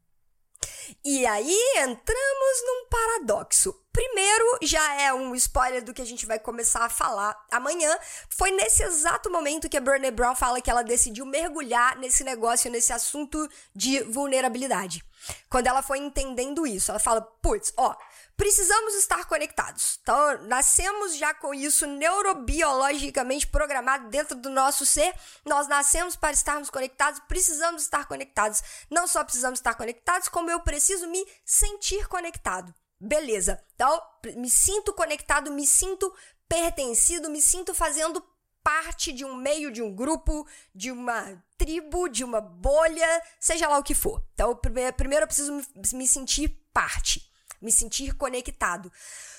E 1.04 1.26
aí 1.26 1.58
entramos 1.78 2.62
num 2.66 2.88
paradoxo. 2.88 3.74
Primeiro, 3.92 4.58
já 4.62 5.00
é 5.00 5.12
um 5.12 5.34
spoiler 5.34 5.82
do 5.82 5.92
que 5.92 6.02
a 6.02 6.06
gente 6.06 6.24
vai 6.24 6.38
começar 6.38 6.84
a 6.84 6.90
falar 6.90 7.36
amanhã. 7.50 7.96
Foi 8.30 8.50
nesse 8.50 8.82
exato 8.82 9.30
momento 9.30 9.68
que 9.68 9.76
a 9.76 9.80
Brené 9.80 10.10
Brown 10.10 10.34
fala 10.34 10.60
que 10.60 10.70
ela 10.70 10.82
decidiu 10.82 11.26
mergulhar 11.26 11.96
nesse 11.98 12.24
negócio, 12.24 12.70
nesse 12.70 12.92
assunto 12.92 13.48
de 13.74 14.00
vulnerabilidade. 14.04 15.04
Quando 15.48 15.66
ela 15.66 15.82
foi 15.82 15.98
entendendo 15.98 16.66
isso, 16.66 16.90
ela 16.90 17.00
fala: 17.00 17.20
putz, 17.20 17.72
ó, 17.76 17.94
precisamos 18.36 18.94
estar 18.94 19.24
conectados. 19.26 19.98
Então, 20.02 20.42
nascemos 20.46 21.16
já 21.16 21.32
com 21.34 21.54
isso 21.54 21.86
neurobiologicamente 21.86 23.46
programado 23.46 24.08
dentro 24.08 24.36
do 24.36 24.50
nosso 24.50 24.84
ser. 24.84 25.14
Nós 25.44 25.68
nascemos 25.68 26.16
para 26.16 26.32
estarmos 26.32 26.70
conectados, 26.70 27.20
precisamos 27.28 27.82
estar 27.82 28.06
conectados. 28.06 28.62
Não 28.90 29.06
só 29.06 29.22
precisamos 29.24 29.58
estar 29.58 29.74
conectados, 29.74 30.28
como 30.28 30.50
eu 30.50 30.60
preciso 30.60 31.08
me 31.08 31.24
sentir 31.44 32.08
conectado. 32.08 32.74
Beleza. 33.00 33.62
Então, 33.74 34.00
me 34.36 34.48
sinto 34.48 34.92
conectado, 34.92 35.50
me 35.50 35.66
sinto 35.66 36.14
pertencido, 36.48 37.30
me 37.30 37.42
sinto 37.42 37.74
fazendo 37.74 38.24
parte 38.62 39.12
de 39.12 39.24
um 39.24 39.34
meio, 39.34 39.72
de 39.72 39.82
um 39.82 39.94
grupo, 39.94 40.46
de 40.74 40.92
uma 40.92 41.42
tribo, 41.64 42.08
de 42.08 42.24
uma 42.24 42.40
bolha, 42.40 43.22
seja 43.38 43.68
lá 43.68 43.78
o 43.78 43.82
que 43.82 43.94
for. 43.94 44.22
Então, 44.34 44.54
primeiro 44.56 45.24
eu 45.24 45.26
preciso 45.26 45.60
me 45.92 46.06
sentir 46.06 46.48
parte 46.72 47.32
me 47.62 47.70
sentir 47.70 48.14
conectado. 48.14 48.92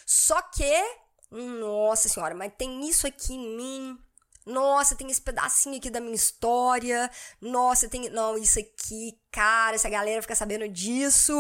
Só 0.06 0.42
que, 0.42 0.84
nossa 1.30 2.08
senhora, 2.08 2.34
mas 2.34 2.54
tem 2.58 2.88
isso 2.88 3.06
aqui 3.06 3.34
em 3.34 3.56
mim. 3.58 4.00
Nossa, 4.46 4.96
tem 4.96 5.10
esse 5.10 5.22
pedacinho 5.22 5.78
aqui 5.78 5.90
da 5.90 6.02
minha 6.02 6.16
história. 6.16 7.10
Nossa, 7.40 7.88
tem. 7.88 8.10
Não, 8.10 8.38
isso 8.38 8.60
aqui, 8.60 9.18
cara, 9.32 9.76
essa 9.76 9.90
galera 9.90 10.22
fica 10.22 10.36
sabendo 10.36 10.68
disso. 10.68 11.34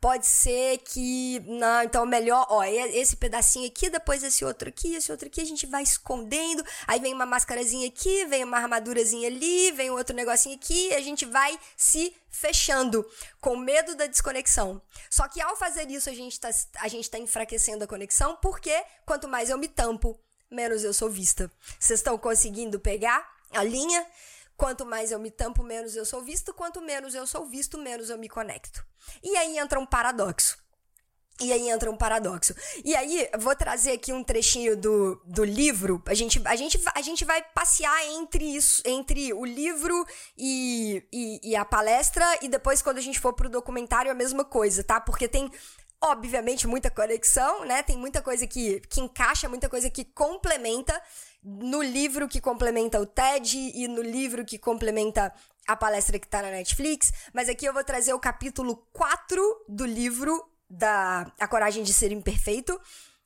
Pode 0.00 0.26
ser 0.26 0.78
que. 0.78 1.40
Não, 1.46 1.82
então 1.82 2.04
melhor. 2.04 2.46
Ó, 2.50 2.62
esse 2.62 3.16
pedacinho 3.16 3.66
aqui, 3.66 3.88
depois 3.88 4.22
esse 4.22 4.44
outro 4.44 4.68
aqui, 4.68 4.94
esse 4.94 5.10
outro 5.10 5.26
aqui, 5.26 5.40
a 5.40 5.44
gente 5.44 5.66
vai 5.66 5.82
escondendo. 5.82 6.64
Aí 6.86 7.00
vem 7.00 7.14
uma 7.14 7.26
máscarazinha 7.26 7.88
aqui, 7.88 8.24
vem 8.26 8.44
uma 8.44 8.58
armadurazinha 8.58 9.28
ali, 9.28 9.72
vem 9.72 9.90
outro 9.90 10.14
negocinho 10.14 10.56
aqui, 10.56 10.92
a 10.94 11.00
gente 11.00 11.24
vai 11.24 11.58
se 11.76 12.14
fechando, 12.28 13.08
com 13.40 13.56
medo 13.56 13.94
da 13.94 14.06
desconexão. 14.06 14.80
Só 15.10 15.26
que 15.28 15.40
ao 15.40 15.56
fazer 15.56 15.90
isso, 15.90 16.10
a 16.10 16.14
gente 16.14 16.38
tá, 16.38 16.50
a 16.80 16.88
gente 16.88 17.10
tá 17.10 17.18
enfraquecendo 17.18 17.84
a 17.84 17.86
conexão, 17.86 18.36
porque 18.42 18.84
quanto 19.06 19.26
mais 19.26 19.48
eu 19.48 19.56
me 19.56 19.68
tampo, 19.68 20.20
menos 20.50 20.84
eu 20.84 20.92
sou 20.92 21.08
vista. 21.08 21.50
Vocês 21.78 22.00
estão 22.00 22.18
conseguindo 22.18 22.78
pegar 22.78 23.26
a 23.52 23.64
linha? 23.64 24.06
Quanto 24.56 24.86
mais 24.86 25.12
eu 25.12 25.18
me 25.18 25.30
tampo, 25.30 25.62
menos 25.62 25.94
eu 25.94 26.04
sou 26.04 26.22
visto. 26.22 26.54
Quanto 26.54 26.80
menos 26.80 27.14
eu 27.14 27.26
sou 27.26 27.44
visto, 27.46 27.78
menos 27.78 28.10
eu 28.10 28.18
me 28.18 28.28
conecto. 28.28 28.84
E 29.22 29.36
aí 29.36 29.58
entra 29.58 29.78
um 29.78 29.86
paradoxo. 29.86 30.56
E 31.38 31.52
aí 31.52 31.68
entra 31.68 31.90
um 31.90 31.96
paradoxo. 31.96 32.54
E 32.82 32.96
aí, 32.96 33.28
vou 33.38 33.54
trazer 33.54 33.92
aqui 33.92 34.10
um 34.10 34.24
trechinho 34.24 34.74
do, 34.74 35.20
do 35.26 35.44
livro. 35.44 36.02
A 36.06 36.14
gente, 36.14 36.40
a, 36.46 36.56
gente, 36.56 36.80
a 36.94 37.02
gente 37.02 37.26
vai 37.26 37.42
passear 37.42 38.06
entre 38.06 38.56
isso, 38.56 38.82
entre 38.86 39.34
o 39.34 39.44
livro 39.44 40.06
e, 40.36 41.06
e, 41.12 41.50
e 41.50 41.56
a 41.56 41.64
palestra, 41.64 42.24
e 42.40 42.48
depois, 42.48 42.80
quando 42.80 42.96
a 42.96 43.02
gente 43.02 43.20
for 43.20 43.34
pro 43.34 43.50
documentário, 43.50 44.10
a 44.10 44.14
mesma 44.14 44.44
coisa, 44.46 44.82
tá? 44.82 44.98
Porque 44.98 45.28
tem 45.28 45.50
obviamente, 46.00 46.66
muita 46.66 46.90
conexão, 46.90 47.64
né? 47.64 47.82
Tem 47.82 47.96
muita 47.96 48.22
coisa 48.22 48.46
que, 48.46 48.80
que 48.80 49.00
encaixa, 49.00 49.48
muita 49.48 49.68
coisa 49.68 49.90
que 49.90 50.04
complementa. 50.04 51.00
No 51.48 51.80
livro 51.80 52.26
que 52.26 52.40
complementa 52.40 53.00
o 53.00 53.06
TED 53.06 53.56
e 53.72 53.86
no 53.86 54.02
livro 54.02 54.44
que 54.44 54.58
complementa 54.58 55.32
a 55.64 55.76
palestra 55.76 56.18
que 56.18 56.26
tá 56.26 56.42
na 56.42 56.50
Netflix. 56.50 57.12
Mas 57.32 57.48
aqui 57.48 57.64
eu 57.66 57.72
vou 57.72 57.84
trazer 57.84 58.12
o 58.12 58.18
capítulo 58.18 58.84
4 58.92 59.64
do 59.68 59.86
livro 59.86 60.44
da 60.68 61.32
A 61.38 61.46
Coragem 61.46 61.84
de 61.84 61.94
Ser 61.94 62.10
Imperfeito. 62.10 62.80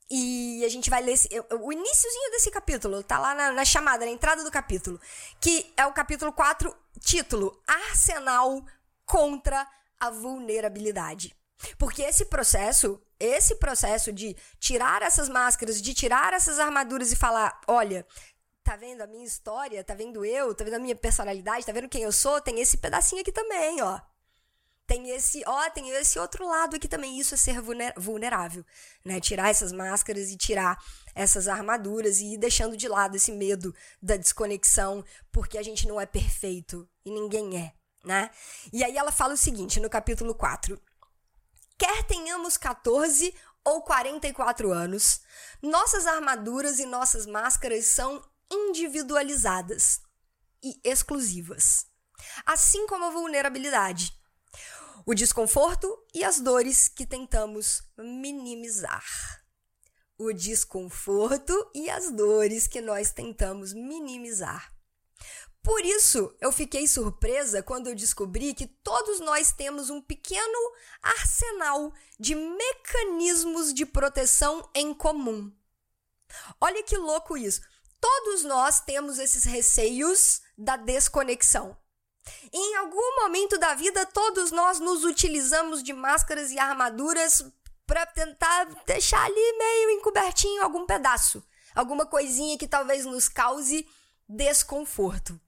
E 0.07 0.63
a 0.63 0.69
gente 0.69 0.87
vai 0.87 1.01
ler 1.01 1.17
o 1.61 1.73
iníciozinho 1.73 2.31
desse 2.31 2.51
capítulo, 2.51 3.01
tá 3.01 3.17
lá 3.17 3.33
na, 3.33 3.53
na, 3.53 3.65
chamada, 3.65 4.05
na 4.05 4.11
entrada 4.11 4.43
do 4.43 4.51
capítulo, 4.51 4.99
que 5.39 5.73
é 5.75 5.85
o 5.87 5.93
capítulo 5.93 6.31
4, 6.31 6.75
título 6.99 7.59
Arsenal 7.65 8.63
contra 9.05 9.65
a 9.99 10.09
vulnerabilidade. 10.11 11.33
Porque 11.77 12.01
esse 12.01 12.25
processo, 12.25 13.01
esse 13.21 13.55
processo 13.55 14.11
de 14.11 14.35
tirar 14.59 15.01
essas 15.01 15.29
máscaras, 15.29 15.81
de 15.81 15.93
tirar 15.93 16.33
essas 16.33 16.59
armaduras 16.59 17.11
e 17.11 17.15
falar, 17.15 17.61
olha, 17.67 18.05
tá 18.63 18.75
vendo 18.75 19.01
a 19.01 19.07
minha 19.07 19.25
história, 19.25 19.83
tá 19.83 19.93
vendo 19.93 20.25
eu, 20.25 20.53
tá 20.53 20.63
vendo 20.63 20.75
a 20.75 20.79
minha 20.79 20.95
personalidade, 20.95 21.65
tá 21.65 21.71
vendo 21.71 21.89
quem 21.89 22.03
eu 22.03 22.11
sou, 22.11 22.41
tem 22.41 22.59
esse 22.59 22.77
pedacinho 22.77 23.21
aqui 23.21 23.31
também, 23.31 23.81
ó. 23.81 23.99
Tem 24.87 25.09
esse, 25.11 25.41
ó, 25.47 25.69
tem 25.69 25.89
esse 25.91 26.19
outro 26.19 26.45
lado 26.45 26.75
aqui 26.75 26.87
também, 26.87 27.17
isso 27.17 27.33
é 27.33 27.37
ser 27.37 27.61
vulnerável, 27.95 28.65
né? 29.05 29.21
Tirar 29.21 29.49
essas 29.49 29.71
máscaras 29.71 30.29
e 30.29 30.35
tirar 30.35 30.77
essas 31.15 31.47
armaduras 31.47 32.19
e 32.19 32.33
ir 32.33 32.37
deixando 32.37 32.75
de 32.75 32.87
lado 32.87 33.15
esse 33.15 33.31
medo 33.31 33.73
da 34.01 34.17
desconexão, 34.17 35.03
porque 35.31 35.57
a 35.57 35.63
gente 35.63 35.87
não 35.87 35.99
é 35.99 36.05
perfeito 36.05 36.89
e 37.05 37.11
ninguém 37.11 37.57
é, 37.57 37.73
né? 38.03 38.31
E 38.73 38.83
aí 38.83 38.97
ela 38.97 39.13
fala 39.13 39.33
o 39.33 39.37
seguinte 39.37 39.79
no 39.79 39.89
capítulo 39.89 40.35
4: 40.35 40.77
quer 41.81 42.03
tenhamos 42.03 42.57
14 42.57 43.33
ou 43.65 43.81
44 43.81 44.71
anos, 44.71 45.21
nossas 45.63 46.05
armaduras 46.05 46.77
e 46.77 46.85
nossas 46.85 47.25
máscaras 47.25 47.85
são 47.85 48.23
individualizadas 48.51 49.99
e 50.63 50.79
exclusivas, 50.83 51.87
assim 52.45 52.85
como 52.85 53.05
a 53.05 53.09
vulnerabilidade, 53.09 54.15
o 55.07 55.15
desconforto 55.15 55.97
e 56.13 56.23
as 56.23 56.39
dores 56.39 56.87
que 56.87 57.03
tentamos 57.03 57.81
minimizar. 57.97 59.03
O 60.19 60.31
desconforto 60.31 61.71
e 61.73 61.89
as 61.89 62.11
dores 62.11 62.67
que 62.67 62.79
nós 62.79 63.11
tentamos 63.11 63.73
minimizar. 63.73 64.71
Por 65.63 65.85
isso, 65.85 66.35
eu 66.41 66.51
fiquei 66.51 66.87
surpresa 66.87 67.61
quando 67.61 67.87
eu 67.87 67.95
descobri 67.95 68.53
que 68.53 68.65
todos 68.65 69.19
nós 69.19 69.51
temos 69.51 69.91
um 69.91 70.01
pequeno 70.01 70.73
arsenal 71.01 71.93
de 72.19 72.33
mecanismos 72.33 73.71
de 73.73 73.85
proteção 73.85 74.67
em 74.73 74.91
comum. 74.93 75.51
Olha 76.59 76.81
que 76.81 76.97
louco 76.97 77.37
isso. 77.37 77.61
Todos 77.99 78.43
nós 78.43 78.79
temos 78.79 79.19
esses 79.19 79.43
receios 79.43 80.41
da 80.57 80.75
desconexão. 80.75 81.77
Em 82.51 82.75
algum 82.77 83.21
momento 83.21 83.57
da 83.59 83.75
vida, 83.75 84.05
todos 84.05 84.51
nós 84.51 84.79
nos 84.79 85.03
utilizamos 85.03 85.83
de 85.83 85.93
máscaras 85.93 86.51
e 86.51 86.57
armaduras 86.57 87.45
para 87.85 88.05
tentar 88.07 88.65
deixar 88.85 89.23
ali 89.23 89.57
meio 89.57 89.91
encobertinho 89.91 90.63
algum 90.63 90.85
pedaço, 90.85 91.43
alguma 91.75 92.05
coisinha 92.05 92.57
que 92.57 92.67
talvez 92.67 93.05
nos 93.05 93.27
cause 93.27 93.87
desconforto. 94.27 95.39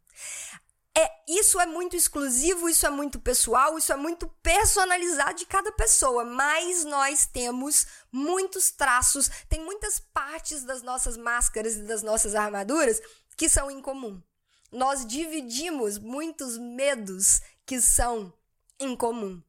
É, 0.95 1.09
isso 1.27 1.59
é 1.59 1.65
muito 1.65 1.95
exclusivo, 1.95 2.69
isso 2.69 2.85
é 2.85 2.89
muito 2.89 3.19
pessoal, 3.19 3.77
isso 3.79 3.91
é 3.91 3.95
muito 3.95 4.27
personalizado 4.43 5.39
de 5.39 5.45
cada 5.45 5.71
pessoa, 5.71 6.23
mas 6.23 6.83
nós 6.83 7.25
temos 7.25 7.87
muitos 8.11 8.69
traços, 8.69 9.27
tem 9.49 9.59
muitas 9.59 9.99
partes 9.99 10.63
das 10.63 10.83
nossas 10.83 11.17
máscaras 11.17 11.77
e 11.77 11.83
das 11.83 12.03
nossas 12.03 12.35
armaduras 12.35 13.01
que 13.35 13.49
são 13.49 13.71
em 13.71 13.81
comum. 13.81 14.21
Nós 14.71 15.03
dividimos 15.05 15.97
muitos 15.97 16.59
medos 16.59 17.41
que 17.65 17.81
são 17.81 18.31
em 18.79 18.95
comum. 18.95 19.41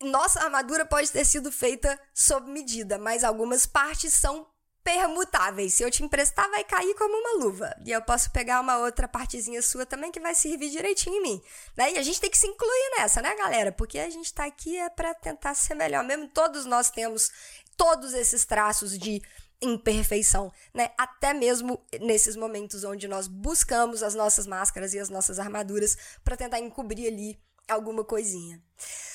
Nossa 0.00 0.40
armadura 0.40 0.86
pode 0.86 1.10
ter 1.10 1.26
sido 1.26 1.52
feita 1.52 1.98
sob 2.14 2.50
medida, 2.50 2.98
mas 2.98 3.22
algumas 3.22 3.66
partes 3.66 4.14
são 4.14 4.46
permutáveis. 4.86 5.74
Se 5.74 5.82
eu 5.82 5.90
te 5.90 6.04
emprestar, 6.04 6.48
vai 6.48 6.62
cair 6.62 6.94
como 6.94 7.12
uma 7.12 7.44
luva. 7.44 7.74
E 7.84 7.90
eu 7.90 8.00
posso 8.02 8.30
pegar 8.30 8.60
uma 8.60 8.78
outra 8.78 9.08
partezinha 9.08 9.60
sua 9.60 9.84
também 9.84 10.12
que 10.12 10.20
vai 10.20 10.32
servir 10.32 10.70
direitinho 10.70 11.16
em 11.16 11.22
mim. 11.22 11.42
Né? 11.76 11.94
E 11.94 11.98
a 11.98 12.02
gente 12.04 12.20
tem 12.20 12.30
que 12.30 12.38
se 12.38 12.46
incluir 12.46 12.90
nessa, 12.96 13.20
né, 13.20 13.34
galera? 13.34 13.72
Porque 13.72 13.98
a 13.98 14.08
gente 14.08 14.32
tá 14.32 14.44
aqui 14.44 14.78
é 14.78 14.88
para 14.88 15.12
tentar 15.12 15.54
ser 15.54 15.74
melhor. 15.74 16.04
Mesmo 16.04 16.28
todos 16.28 16.64
nós 16.66 16.88
temos 16.88 17.32
todos 17.76 18.14
esses 18.14 18.44
traços 18.44 18.96
de 18.96 19.20
imperfeição, 19.60 20.52
né? 20.72 20.90
Até 20.96 21.34
mesmo 21.34 21.84
nesses 22.00 22.36
momentos 22.36 22.84
onde 22.84 23.08
nós 23.08 23.26
buscamos 23.26 24.04
as 24.04 24.14
nossas 24.14 24.46
máscaras 24.46 24.94
e 24.94 25.00
as 25.00 25.08
nossas 25.08 25.40
armaduras 25.40 25.96
para 26.22 26.36
tentar 26.36 26.60
encobrir 26.60 27.08
ali 27.08 27.40
alguma 27.66 28.04
coisinha. 28.04 28.62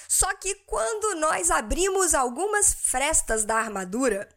Só 0.09 0.33
que 0.35 0.55
quando 0.65 1.15
nós 1.15 1.49
abrimos 1.49 2.13
algumas 2.13 2.73
frestas 2.73 3.45
da 3.45 3.55
armadura, 3.55 4.27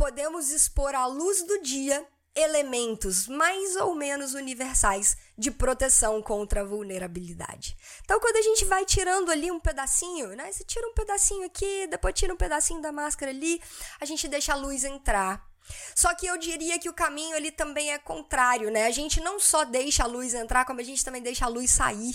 podemos 0.00 0.50
expor 0.50 0.94
à 0.94 1.04
luz 1.04 1.42
do 1.42 1.60
dia 1.60 2.02
elementos 2.34 3.28
mais 3.28 3.76
ou 3.76 3.94
menos 3.94 4.32
universais 4.32 5.14
de 5.36 5.50
proteção 5.50 6.22
contra 6.22 6.62
a 6.62 6.64
vulnerabilidade. 6.64 7.76
Então, 8.02 8.18
quando 8.18 8.36
a 8.36 8.40
gente 8.40 8.64
vai 8.64 8.86
tirando 8.86 9.30
ali 9.30 9.50
um 9.50 9.60
pedacinho, 9.60 10.28
né? 10.28 10.50
Você 10.50 10.64
tira 10.64 10.88
um 10.88 10.94
pedacinho 10.94 11.44
aqui, 11.44 11.86
depois 11.86 12.14
tira 12.14 12.32
um 12.32 12.36
pedacinho 12.38 12.80
da 12.80 12.90
máscara 12.90 13.30
ali, 13.30 13.60
a 14.00 14.06
gente 14.06 14.26
deixa 14.26 14.54
a 14.54 14.56
luz 14.56 14.84
entrar. 14.84 15.46
Só 15.94 16.14
que 16.14 16.24
eu 16.24 16.38
diria 16.38 16.78
que 16.78 16.88
o 16.88 16.94
caminho 16.94 17.36
ali 17.36 17.52
também 17.52 17.92
é 17.92 17.98
contrário, 17.98 18.70
né? 18.70 18.86
A 18.86 18.90
gente 18.90 19.20
não 19.20 19.38
só 19.38 19.66
deixa 19.66 20.04
a 20.04 20.06
luz 20.06 20.32
entrar, 20.32 20.64
como 20.64 20.80
a 20.80 20.84
gente 20.84 21.04
também 21.04 21.20
deixa 21.20 21.44
a 21.44 21.48
luz 21.48 21.70
sair. 21.70 22.14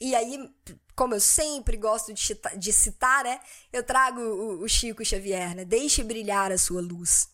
E 0.00 0.14
aí, 0.14 0.50
como 0.94 1.14
eu 1.14 1.20
sempre 1.20 1.76
gosto 1.76 2.12
de, 2.12 2.20
citar, 2.20 2.56
de 2.56 2.72
citar 2.72 3.24
né? 3.24 3.40
Eu 3.72 3.82
trago 3.82 4.20
o, 4.20 4.62
o 4.62 4.68
Chico 4.68 5.04
Xavier, 5.04 5.54
né? 5.54 5.64
Deixe 5.64 6.02
brilhar 6.02 6.52
a 6.52 6.58
sua 6.58 6.80
luz. 6.80 7.28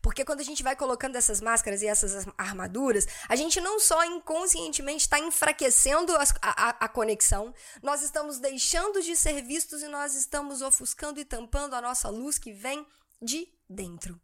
Porque 0.00 0.24
quando 0.24 0.40
a 0.40 0.44
gente 0.44 0.62
vai 0.62 0.76
colocando 0.76 1.16
essas 1.16 1.40
máscaras 1.40 1.82
e 1.82 1.86
essas 1.86 2.26
armaduras, 2.36 3.06
a 3.28 3.36
gente 3.36 3.60
não 3.60 3.80
só 3.80 4.04
inconscientemente 4.04 5.04
está 5.04 5.18
enfraquecendo 5.18 6.14
a, 6.14 6.24
a, 6.42 6.68
a, 6.84 6.88
conexão, 6.88 7.54
nós 7.82 8.02
estamos 8.02 8.38
deixando 8.38 9.00
de 9.00 9.16
ser 9.16 9.42
vistos 9.42 9.82
e 9.82 9.88
nós 9.88 10.14
estamos 10.14 10.60
ofuscando 10.60 11.20
e 11.20 11.24
tampando 11.24 11.74
a 11.74 11.80
nossa 11.80 12.08
luz 12.10 12.38
que 12.38 12.52
vem 12.52 12.86
de 13.20 13.48
dentro. 13.68 14.20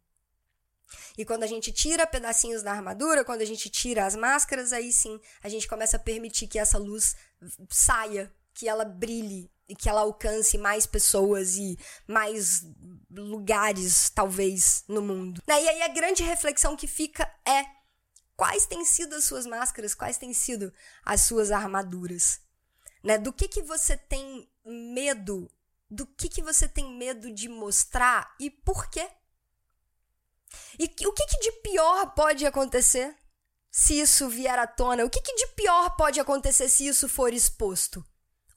E 1.17 1.25
quando 1.25 1.43
a 1.43 1.47
gente 1.47 1.71
tira 1.71 2.07
pedacinhos 2.07 2.63
da 2.63 2.71
armadura, 2.71 3.23
quando 3.23 3.41
a 3.41 3.45
gente 3.45 3.69
tira 3.69 4.05
as 4.05 4.15
máscaras, 4.15 4.73
aí 4.73 4.91
sim 4.91 5.19
a 5.43 5.49
gente 5.49 5.67
começa 5.67 5.97
a 5.97 5.99
permitir 5.99 6.47
que 6.47 6.59
essa 6.59 6.77
luz 6.77 7.15
saia, 7.69 8.31
que 8.53 8.67
ela 8.67 8.85
brilhe 8.85 9.49
e 9.67 9.75
que 9.75 9.87
ela 9.87 10.01
alcance 10.01 10.57
mais 10.57 10.87
pessoas 10.87 11.55
e 11.55 11.77
mais 12.07 12.65
lugares, 13.11 14.09
talvez, 14.09 14.83
no 14.87 15.01
mundo. 15.01 15.41
E 15.47 15.51
aí 15.51 15.81
a 15.83 15.87
grande 15.87 16.23
reflexão 16.23 16.75
que 16.75 16.87
fica 16.87 17.23
é 17.45 17.65
quais 18.35 18.65
têm 18.65 18.83
sido 18.83 19.15
as 19.15 19.25
suas 19.25 19.45
máscaras, 19.45 19.93
quais 19.93 20.17
têm 20.17 20.33
sido 20.33 20.73
as 21.05 21.21
suas 21.21 21.51
armaduras. 21.51 22.41
Né? 23.03 23.17
Do 23.17 23.31
que, 23.31 23.47
que 23.47 23.61
você 23.61 23.95
tem 23.95 24.49
medo? 24.65 25.49
Do 25.89 26.05
que, 26.05 26.27
que 26.29 26.41
você 26.41 26.67
tem 26.67 26.97
medo 26.97 27.31
de 27.31 27.47
mostrar 27.47 28.35
e 28.39 28.49
por 28.49 28.89
quê? 28.89 29.09
E 30.77 30.85
o 30.85 31.13
que, 31.13 31.25
que 31.27 31.39
de 31.39 31.51
pior 31.61 32.13
pode 32.13 32.45
acontecer 32.45 33.15
se 33.71 33.99
isso 33.99 34.29
vier 34.29 34.57
à 34.57 34.65
tona? 34.65 35.05
O 35.05 35.09
que, 35.09 35.21
que 35.21 35.35
de 35.35 35.47
pior 35.47 35.95
pode 35.95 36.19
acontecer 36.19 36.69
se 36.69 36.87
isso 36.87 37.07
for 37.07 37.33
exposto? 37.33 37.99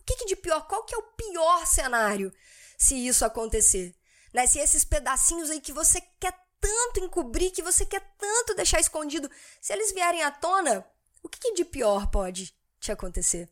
O 0.01 0.05
que, 0.05 0.17
que 0.17 0.27
de 0.27 0.37
pior? 0.37 0.67
Qual 0.67 0.85
que 0.85 0.95
é 0.95 0.99
o 0.99 1.03
pior 1.03 1.67
cenário 1.67 2.33
se 2.79 2.95
isso 2.95 3.25
acontecer? 3.25 3.95
Né? 4.33 4.47
Se 4.47 4.59
esses 4.59 4.85
pedacinhos 4.85 5.51
aí 5.51 5.61
que 5.61 5.73
você 5.73 6.01
quer 6.19 6.35
tanto 6.61 7.01
encobrir, 7.01 7.51
que 7.51 7.63
você 7.63 7.85
quer 7.85 8.01
tanto 8.17 8.55
deixar 8.55 8.81
escondido, 8.81 9.31
se 9.61 9.73
eles 9.73 9.93
vierem 9.93 10.23
à 10.23 10.31
tona, 10.31 10.87
o 11.23 11.29
que, 11.29 11.39
que 11.39 11.55
de 11.55 11.65
pior 11.65 12.07
pode 12.09 12.55
te 12.81 12.91
acontecer? 12.91 13.49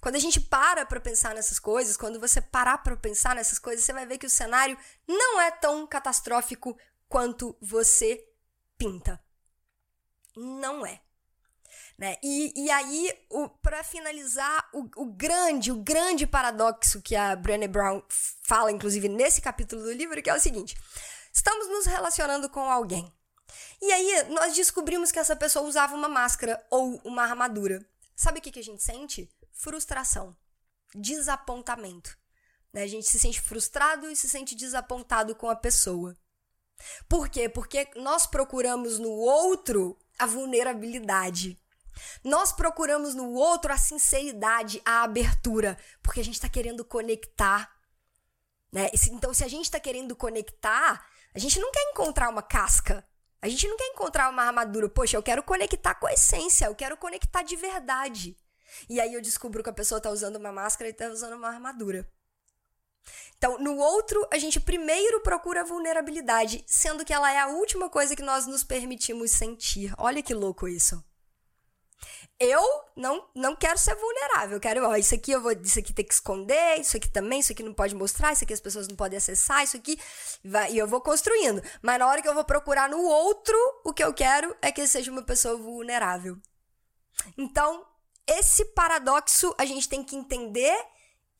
Quando 0.00 0.16
a 0.16 0.18
gente 0.18 0.40
para 0.40 0.84
para 0.84 1.00
pensar 1.00 1.34
nessas 1.34 1.58
coisas, 1.58 1.96
quando 1.96 2.20
você 2.20 2.40
parar 2.40 2.78
para 2.78 2.96
pensar 2.96 3.34
nessas 3.34 3.58
coisas, 3.58 3.84
você 3.84 3.92
vai 3.92 4.06
ver 4.06 4.18
que 4.18 4.26
o 4.26 4.30
cenário 4.30 4.76
não 5.08 5.40
é 5.40 5.50
tão 5.50 5.86
catastrófico 5.86 6.76
quanto 7.12 7.54
você 7.60 8.26
pinta. 8.78 9.22
Não 10.34 10.86
é. 10.86 11.02
Né? 11.98 12.16
E, 12.22 12.54
e 12.56 12.70
aí, 12.70 13.12
para 13.60 13.84
finalizar, 13.84 14.66
o, 14.72 14.88
o, 14.96 15.12
grande, 15.12 15.70
o 15.70 15.76
grande 15.76 16.26
paradoxo 16.26 17.02
que 17.02 17.14
a 17.14 17.36
Brené 17.36 17.68
Brown 17.68 18.02
fala, 18.08 18.72
inclusive 18.72 19.10
nesse 19.10 19.42
capítulo 19.42 19.82
do 19.82 19.92
livro, 19.92 20.22
que 20.22 20.30
é 20.30 20.34
o 20.34 20.40
seguinte: 20.40 20.74
estamos 21.30 21.68
nos 21.68 21.84
relacionando 21.84 22.48
com 22.48 22.60
alguém. 22.60 23.12
E 23.82 23.92
aí, 23.92 24.30
nós 24.30 24.56
descobrimos 24.56 25.12
que 25.12 25.18
essa 25.18 25.36
pessoa 25.36 25.68
usava 25.68 25.94
uma 25.94 26.08
máscara 26.08 26.66
ou 26.70 26.98
uma 27.04 27.24
armadura. 27.24 27.86
Sabe 28.16 28.38
o 28.38 28.42
que, 28.42 28.50
que 28.50 28.60
a 28.60 28.64
gente 28.64 28.82
sente? 28.82 29.30
Frustração, 29.52 30.34
desapontamento. 30.94 32.16
Né? 32.72 32.84
A 32.84 32.86
gente 32.86 33.06
se 33.06 33.18
sente 33.18 33.38
frustrado 33.38 34.10
e 34.10 34.16
se 34.16 34.30
sente 34.30 34.54
desapontado 34.54 35.36
com 35.36 35.50
a 35.50 35.54
pessoa. 35.54 36.16
Por 37.08 37.28
quê? 37.28 37.48
Porque 37.48 37.88
nós 37.96 38.26
procuramos 38.26 38.98
no 38.98 39.10
outro 39.10 39.98
a 40.18 40.26
vulnerabilidade. 40.26 41.58
Nós 42.24 42.52
procuramos 42.52 43.14
no 43.14 43.32
outro 43.32 43.72
a 43.72 43.76
sinceridade, 43.76 44.80
a 44.84 45.02
abertura, 45.02 45.78
porque 46.02 46.20
a 46.20 46.24
gente 46.24 46.34
está 46.34 46.48
querendo 46.48 46.84
conectar. 46.84 47.70
Né? 48.72 48.90
Então, 49.10 49.34
se 49.34 49.44
a 49.44 49.48
gente 49.48 49.64
está 49.64 49.78
querendo 49.78 50.16
conectar, 50.16 51.06
a 51.34 51.38
gente 51.38 51.60
não 51.60 51.70
quer 51.70 51.82
encontrar 51.90 52.28
uma 52.28 52.42
casca. 52.42 53.06
A 53.40 53.48
gente 53.48 53.66
não 53.66 53.76
quer 53.76 53.88
encontrar 53.88 54.30
uma 54.30 54.44
armadura. 54.44 54.88
Poxa, 54.88 55.16
eu 55.16 55.22
quero 55.22 55.42
conectar 55.42 55.94
com 55.96 56.06
a 56.06 56.12
essência, 56.12 56.66
eu 56.66 56.74
quero 56.74 56.96
conectar 56.96 57.42
de 57.42 57.56
verdade. 57.56 58.36
E 58.88 59.00
aí 59.00 59.12
eu 59.12 59.20
descubro 59.20 59.62
que 59.62 59.70
a 59.70 59.72
pessoa 59.72 59.98
está 59.98 60.10
usando 60.10 60.36
uma 60.36 60.52
máscara 60.52 60.88
e 60.88 60.92
está 60.92 61.08
usando 61.08 61.34
uma 61.34 61.48
armadura. 61.48 62.08
Então, 63.36 63.58
no 63.58 63.76
outro, 63.76 64.26
a 64.32 64.38
gente 64.38 64.60
primeiro 64.60 65.20
procura 65.20 65.62
a 65.62 65.64
vulnerabilidade, 65.64 66.64
sendo 66.66 67.04
que 67.04 67.12
ela 67.12 67.32
é 67.32 67.38
a 67.38 67.48
última 67.48 67.88
coisa 67.88 68.14
que 68.14 68.22
nós 68.22 68.46
nos 68.46 68.62
permitimos 68.62 69.32
sentir. 69.32 69.92
Olha 69.98 70.22
que 70.22 70.32
louco 70.32 70.68
isso. 70.68 71.02
Eu 72.38 72.62
não, 72.96 73.28
não 73.34 73.54
quero 73.54 73.78
ser 73.78 73.94
vulnerável. 73.94 74.56
Eu 74.56 74.60
quero, 74.60 74.84
ó, 74.84 74.96
isso 74.96 75.14
aqui 75.14 75.30
eu 75.30 75.40
vou, 75.40 75.52
isso 75.52 75.78
aqui 75.78 75.92
tem 75.92 76.04
que 76.04 76.14
esconder, 76.14 76.80
isso 76.80 76.96
aqui 76.96 77.08
também, 77.08 77.40
isso 77.40 77.52
aqui 77.52 77.62
não 77.62 77.72
pode 77.72 77.94
mostrar, 77.94 78.32
isso 78.32 78.42
aqui 78.42 78.52
as 78.52 78.60
pessoas 78.60 78.88
não 78.88 78.96
podem 78.96 79.16
acessar, 79.16 79.62
isso 79.62 79.76
aqui. 79.76 79.98
Vai, 80.44 80.72
e 80.72 80.78
eu 80.78 80.86
vou 80.88 81.00
construindo. 81.00 81.62
Mas 81.80 81.98
na 81.98 82.06
hora 82.06 82.20
que 82.20 82.28
eu 82.28 82.34
vou 82.34 82.44
procurar 82.44 82.88
no 82.88 83.00
outro, 83.00 83.56
o 83.84 83.92
que 83.92 84.02
eu 84.02 84.12
quero 84.12 84.56
é 84.60 84.72
que 84.72 84.86
seja 84.86 85.10
uma 85.10 85.22
pessoa 85.22 85.56
vulnerável. 85.56 86.36
Então, 87.36 87.86
esse 88.26 88.64
paradoxo 88.66 89.54
a 89.58 89.64
gente 89.64 89.88
tem 89.88 90.02
que 90.02 90.16
entender 90.16 90.76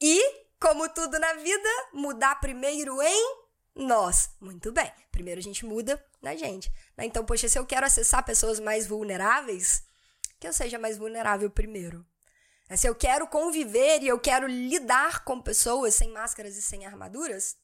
e, 0.01 0.21
como 0.63 0.89
tudo 0.89 1.19
na 1.19 1.35
vida, 1.35 1.69
mudar 1.93 2.37
primeiro 2.37 3.03
em 3.03 3.37
nós. 3.75 4.31
Muito 4.41 4.71
bem. 4.71 4.91
Primeiro 5.11 5.41
a 5.41 5.43
gente 5.43 5.67
muda 5.67 6.03
na 6.23 6.37
gente. 6.37 6.73
Né? 6.97 7.05
Então, 7.05 7.27
poxa, 7.27 7.49
se 7.49 7.59
eu 7.59 7.67
quero 7.67 7.85
acessar 7.85 8.25
pessoas 8.25 8.61
mais 8.61 8.87
vulneráveis 8.87 9.83
que 10.39 10.49
eu 10.49 10.53
seja 10.53 10.77
mais 10.77 10.99
vulnerável 10.99 11.49
primeiro. 11.49 12.05
É, 12.69 12.77
se 12.77 12.89
eu 12.89 12.97
quero 12.97 13.29
conviver 13.29 14.03
e 14.03 14.09
eu 14.09 14.19
quero 14.19 14.49
lidar 14.49 15.23
com 15.25 15.41
pessoas 15.41 15.95
sem 15.95 16.11
máscaras 16.11 16.57
e 16.57 16.63
sem 16.63 16.85
armaduras, 16.85 17.57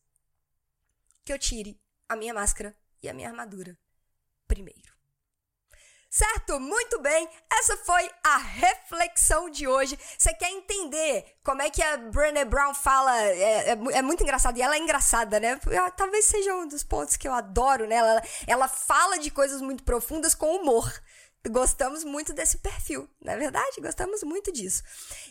que 1.24 1.32
eu 1.32 1.38
tire 1.38 1.80
a 2.08 2.14
minha 2.14 2.32
máscara 2.32 2.76
e 3.02 3.08
a 3.08 3.12
minha 3.14 3.28
armadura 3.28 3.76
primeiro. 4.46 4.87
Certo? 6.10 6.58
Muito 6.58 6.98
bem. 7.00 7.28
Essa 7.52 7.76
foi 7.76 8.10
a 8.24 8.38
reflexão 8.38 9.50
de 9.50 9.68
hoje. 9.68 9.98
Você 10.16 10.32
quer 10.32 10.50
entender 10.50 11.36
como 11.44 11.60
é 11.60 11.68
que 11.68 11.82
a 11.82 11.98
Brené 11.98 12.46
Brown 12.46 12.72
fala? 12.74 13.14
É, 13.22 13.70
é, 13.70 13.78
é, 13.92 14.02
muito 14.02 14.22
engraçado. 14.22 14.56
E 14.56 14.62
ela 14.62 14.74
é 14.74 14.78
engraçada, 14.78 15.38
né? 15.38 15.60
Talvez 15.96 16.24
seja 16.24 16.54
um 16.54 16.66
dos 16.66 16.82
pontos 16.82 17.16
que 17.16 17.28
eu 17.28 17.34
adoro 17.34 17.86
nela. 17.86 18.08
Ela, 18.08 18.22
ela 18.46 18.68
fala 18.68 19.18
de 19.18 19.30
coisas 19.30 19.60
muito 19.60 19.84
profundas 19.84 20.34
com 20.34 20.56
humor 20.56 20.90
gostamos 21.46 22.04
muito 22.04 22.32
desse 22.32 22.58
perfil, 22.58 23.08
não 23.22 23.32
é 23.32 23.36
verdade? 23.36 23.80
Gostamos 23.80 24.22
muito 24.22 24.52
disso. 24.52 24.82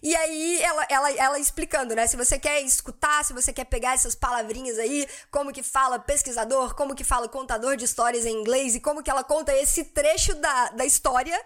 E 0.02 0.16
aí, 0.16 0.62
ela, 0.62 0.88
ela, 0.90 1.12
ela 1.12 1.40
explicando, 1.40 1.96
né? 1.96 2.08
Se 2.08 2.16
você 2.16 2.40
quer 2.40 2.62
escutar, 2.62 3.24
se 3.26 3.34
você 3.34 3.52
quer 3.52 3.66
pegar 3.66 3.94
essas 3.94 4.16
palavrinhas 4.16 4.80
aí, 4.80 5.08
como 5.30 5.52
que 5.52 5.62
fala 5.62 6.00
pesquisador, 6.00 6.76
como 6.76 6.96
que 6.96 7.04
fala 7.04 7.28
contador 7.28 7.76
de 7.76 7.86
histórias 7.86 8.26
em 8.26 8.40
inglês 8.40 8.76
e 8.76 8.80
como 8.80 9.04
que 9.04 9.10
ela 9.10 9.24
conta 9.24 9.54
esse 9.54 9.84
trecho 9.84 10.34
da, 10.36 10.70
da 10.70 10.86
história, 10.86 11.40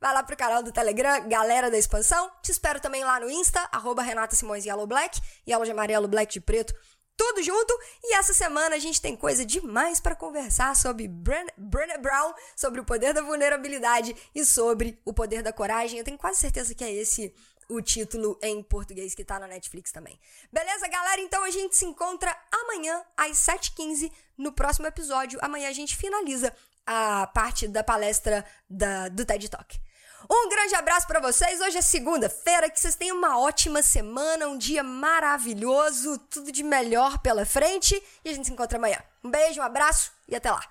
vai 0.00 0.12
lá 0.14 0.22
pro 0.22 0.36
canal 0.36 0.62
do 0.62 0.72
Telegram, 0.72 1.28
Galera 1.28 1.70
da 1.70 1.78
Expansão. 1.78 2.30
Te 2.42 2.50
espero 2.50 2.80
também 2.80 3.04
lá 3.04 3.20
no 3.20 3.30
Insta, 3.30 3.68
arroba 3.70 4.02
Renata 4.02 4.34
Simões 4.34 4.64
Yellow 4.64 4.86
Black, 4.86 5.20
Yellow 5.46 5.64
de 5.64 5.70
amarelo, 5.70 6.08
Black 6.08 6.32
de 6.32 6.40
preto 6.40 6.74
tudo 7.16 7.42
junto. 7.42 7.78
E 8.02 8.14
essa 8.14 8.34
semana 8.34 8.76
a 8.76 8.78
gente 8.78 9.00
tem 9.00 9.16
coisa 9.16 9.44
demais 9.44 10.00
para 10.00 10.14
conversar 10.14 10.76
sobre 10.76 11.08
Brené, 11.08 11.98
Brown, 11.98 12.34
sobre 12.54 12.80
o 12.80 12.84
poder 12.84 13.12
da 13.12 13.22
vulnerabilidade 13.22 14.14
e 14.34 14.44
sobre 14.44 14.98
o 15.04 15.12
poder 15.12 15.42
da 15.42 15.52
coragem. 15.52 15.98
Eu 15.98 16.04
tenho 16.04 16.18
quase 16.18 16.40
certeza 16.40 16.74
que 16.74 16.84
é 16.84 16.92
esse 16.92 17.34
o 17.68 17.80
título 17.80 18.38
em 18.42 18.62
português 18.62 19.14
que 19.14 19.24
tá 19.24 19.38
na 19.38 19.46
Netflix 19.46 19.90
também. 19.90 20.18
Beleza, 20.52 20.86
galera? 20.88 21.20
Então 21.20 21.42
a 21.42 21.50
gente 21.50 21.76
se 21.76 21.84
encontra 21.84 22.36
amanhã 22.52 23.02
às 23.16 23.38
7h15 23.38 24.12
no 24.38 24.52
próximo 24.52 24.86
episódio. 24.86 25.38
Amanhã 25.42 25.68
a 25.68 25.72
gente 25.72 25.96
finaliza 25.96 26.54
a 26.86 27.26
parte 27.26 27.66
da 27.66 27.82
palestra 27.82 28.44
da, 28.70 29.08
do 29.08 29.24
TED 29.24 29.48
Talk. 29.48 29.80
Um 30.30 30.48
grande 30.48 30.74
abraço 30.74 31.06
para 31.06 31.20
vocês. 31.20 31.60
Hoje 31.60 31.78
é 31.78 31.82
segunda-feira, 31.82 32.68
que 32.68 32.80
vocês 32.80 32.96
tenham 32.96 33.16
uma 33.16 33.38
ótima 33.38 33.82
semana, 33.82 34.48
um 34.48 34.58
dia 34.58 34.82
maravilhoso, 34.82 36.18
tudo 36.30 36.50
de 36.50 36.62
melhor 36.62 37.18
pela 37.18 37.46
frente 37.46 38.00
e 38.24 38.28
a 38.28 38.32
gente 38.32 38.46
se 38.46 38.52
encontra 38.52 38.78
amanhã. 38.78 38.98
Um 39.22 39.30
beijo, 39.30 39.60
um 39.60 39.64
abraço 39.64 40.10
e 40.28 40.34
até 40.34 40.50
lá. 40.50 40.62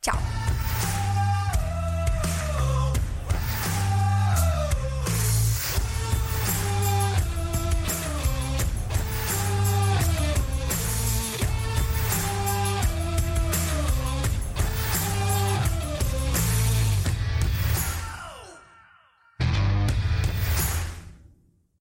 Tchau. 0.00 0.37